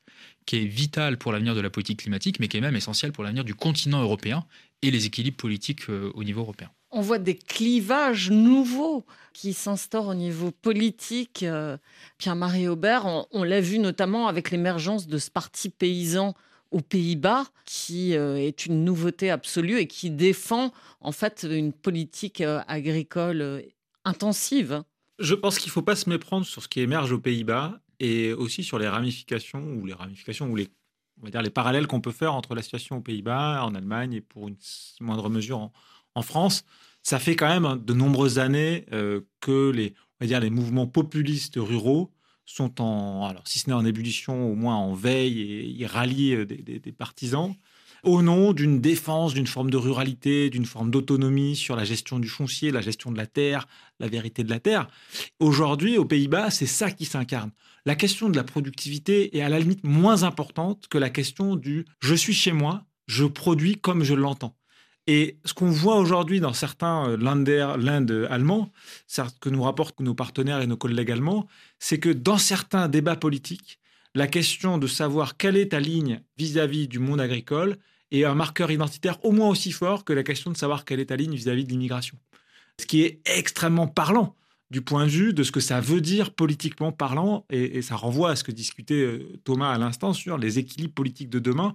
[0.45, 3.23] qui est vitale pour l'avenir de la politique climatique, mais qui est même essentielle pour
[3.23, 4.45] l'avenir du continent européen
[4.83, 6.71] et les équilibres politiques euh, au niveau européen.
[6.91, 11.45] On voit des clivages nouveaux qui s'instaurent au niveau politique.
[11.45, 11.77] Euh,
[12.19, 16.35] Pierre-Marie Aubert, on l'a vu notamment avec l'émergence de ce parti paysan
[16.75, 22.41] aux Pays-Bas, qui euh, est une nouveauté absolue et qui défend en fait une politique
[22.41, 23.62] euh, agricole euh,
[24.05, 24.83] intensive.
[25.20, 28.33] Je pense qu'il ne faut pas se méprendre sur ce qui émerge aux Pays-Bas et
[28.33, 30.68] aussi sur les ramifications ou les ramifications ou les
[31.20, 34.14] on va dire les parallèles qu'on peut faire entre la situation aux Pays-Bas, en Allemagne
[34.14, 34.57] et pour une
[35.01, 35.70] moindre mesure
[36.16, 36.64] en, France.
[37.05, 38.85] Ça fait quand même de nombreuses années
[39.41, 42.11] que les, on va dire, les mouvements populistes ruraux
[42.47, 46.35] sont en, alors si ce n'est en ébullition, au moins en veille et ils rallient
[46.35, 47.55] euh, des, partisans.
[48.03, 52.29] au nom d'une défense d'une forme de ruralité, d'une forme d'autonomie sur la gestion du
[52.29, 53.67] foncier, la gestion de la terre,
[53.99, 54.89] la vérité de la terre.
[55.41, 57.51] Aujourd'hui, aux Pays-Bas, c'est ça qui s'incarne.
[57.87, 61.87] La question de la productivité est à la limite moins importante que la question du
[62.01, 64.57] je suis chez moi, je produis comme je l'entends.
[65.07, 68.71] Et ce qu'on voit aujourd'hui dans certains euh, l'Inde allemand,
[69.41, 71.47] que nous rapportent nos partenaires et nos collègues allemands,
[71.79, 73.79] c'est que dans certains débats politiques,
[74.15, 77.77] la question de savoir quelle est ta ligne vis-à-vis du monde agricole
[78.11, 81.07] est un marqueur identitaire au moins aussi fort que la question de savoir quelle est
[81.07, 82.17] ta ligne vis-à-vis de l'immigration.
[82.81, 84.37] Ce qui est extrêmement parlant
[84.71, 87.97] du point de vue de ce que ça veut dire politiquement parlant, et, et ça
[87.97, 91.75] renvoie à ce que discutait euh, Thomas à l'instant sur les équilibres politiques de demain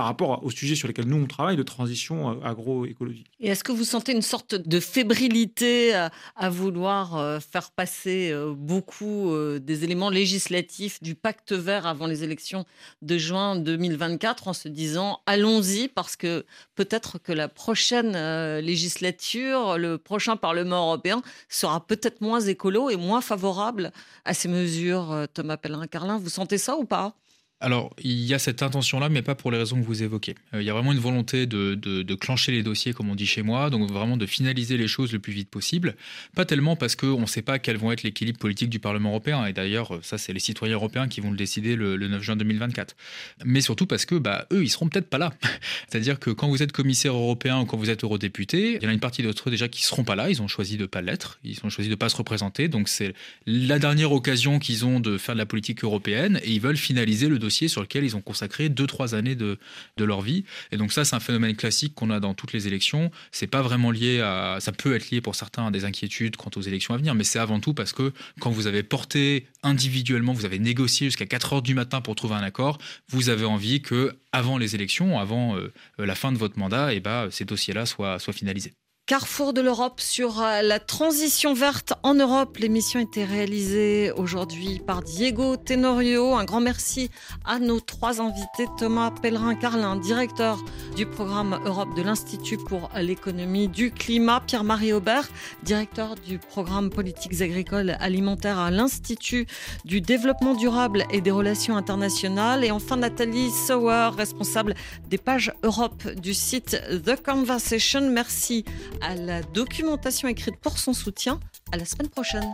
[0.00, 3.26] par rapport aux sujets sur lesquels nous on travaille de transition euh, agroécologique.
[3.38, 8.54] Et est-ce que vous sentez une sorte de fébrilité à, vouloir euh, faire passer euh,
[8.56, 9.30] beaucoup
[9.60, 12.64] des éléments législatifs du pacte vert avant les élections
[13.02, 16.46] de juin 2024 en se disant allons-y parce que
[16.76, 18.12] peut-être que la prochaine
[18.60, 21.20] législature, le prochain Parlement européen
[21.50, 23.92] sera peut-être moins écolo et moins favorable
[24.24, 25.26] à ces mesures.
[25.34, 27.14] Thomas Pellerin-Carlin, vous sentez ça ou pas?
[27.62, 30.34] Alors, il y a cette intention-là, mais pas pour les raisons que vous évoquez.
[30.54, 33.26] Euh, il y a vraiment une volonté de, de, clencher les dossiers, comme on dit
[33.26, 35.94] chez moi, donc vraiment de finaliser les choses le plus vite possible.
[36.34, 39.44] Pas tellement parce qu'on ne sait pas quels vont être l'équilibre politique du Parlement européen,
[39.44, 42.96] et d'ailleurs, ça, c'est les citoyens européens qui vont le décider le, 9 juin 2024.
[43.44, 45.34] Mais surtout parce que, bah, eux, ils seront peut-être pas là.
[45.88, 48.90] C'est-à-dire que quand vous êtes commissaire européen ou quand vous êtes eurodéputé, il y en
[48.90, 51.02] a une partie d'entre eux déjà qui seront pas là, ils ont choisi de pas
[51.02, 53.12] l'être, ils ont choisi de pas se représenter, donc c'est
[53.44, 57.28] la dernière occasion qu'ils ont de faire de la politique européenne, et ils veulent finaliser
[57.28, 59.58] le dossier sur lequel ils ont consacré 2-3 années de,
[59.96, 60.44] de, leur vie.
[60.72, 63.10] Et donc ça, c'est un phénomène classique qu'on a dans toutes les élections.
[63.32, 66.50] C'est pas vraiment lié à, ça peut être lié pour certains à des inquiétudes quant
[66.56, 70.32] aux élections à venir, mais c'est avant tout parce que quand vous avez porté individuellement,
[70.32, 72.78] vous avez négocié jusqu'à 4 heures du matin pour trouver un accord,
[73.08, 77.00] vous avez envie que avant les élections, avant euh, la fin de votre mandat, eh
[77.00, 78.74] ben, ces dossiers-là soient, soient finalisés.
[79.10, 82.58] Carrefour de l'Europe sur euh, la transition verte en Europe.
[82.58, 86.36] L'émission été réalisée aujourd'hui par Diego Tenorio.
[86.36, 87.10] Un grand merci
[87.44, 88.68] à nos trois invités.
[88.78, 90.62] Thomas Pellerin-Carlin, directeur
[90.94, 94.44] du programme Europe de l'Institut pour l'économie du climat.
[94.46, 95.28] Pierre-Marie Aubert,
[95.64, 99.48] directeur du programme politiques agricoles alimentaires à l'Institut
[99.84, 102.62] du développement durable et des relations internationales.
[102.62, 104.76] Et enfin Nathalie Sauer, responsable
[105.08, 108.08] des pages Europe du site The Conversation.
[108.08, 108.64] Merci
[109.00, 111.40] à la documentation écrite pour son soutien.
[111.72, 112.50] À la semaine prochaine.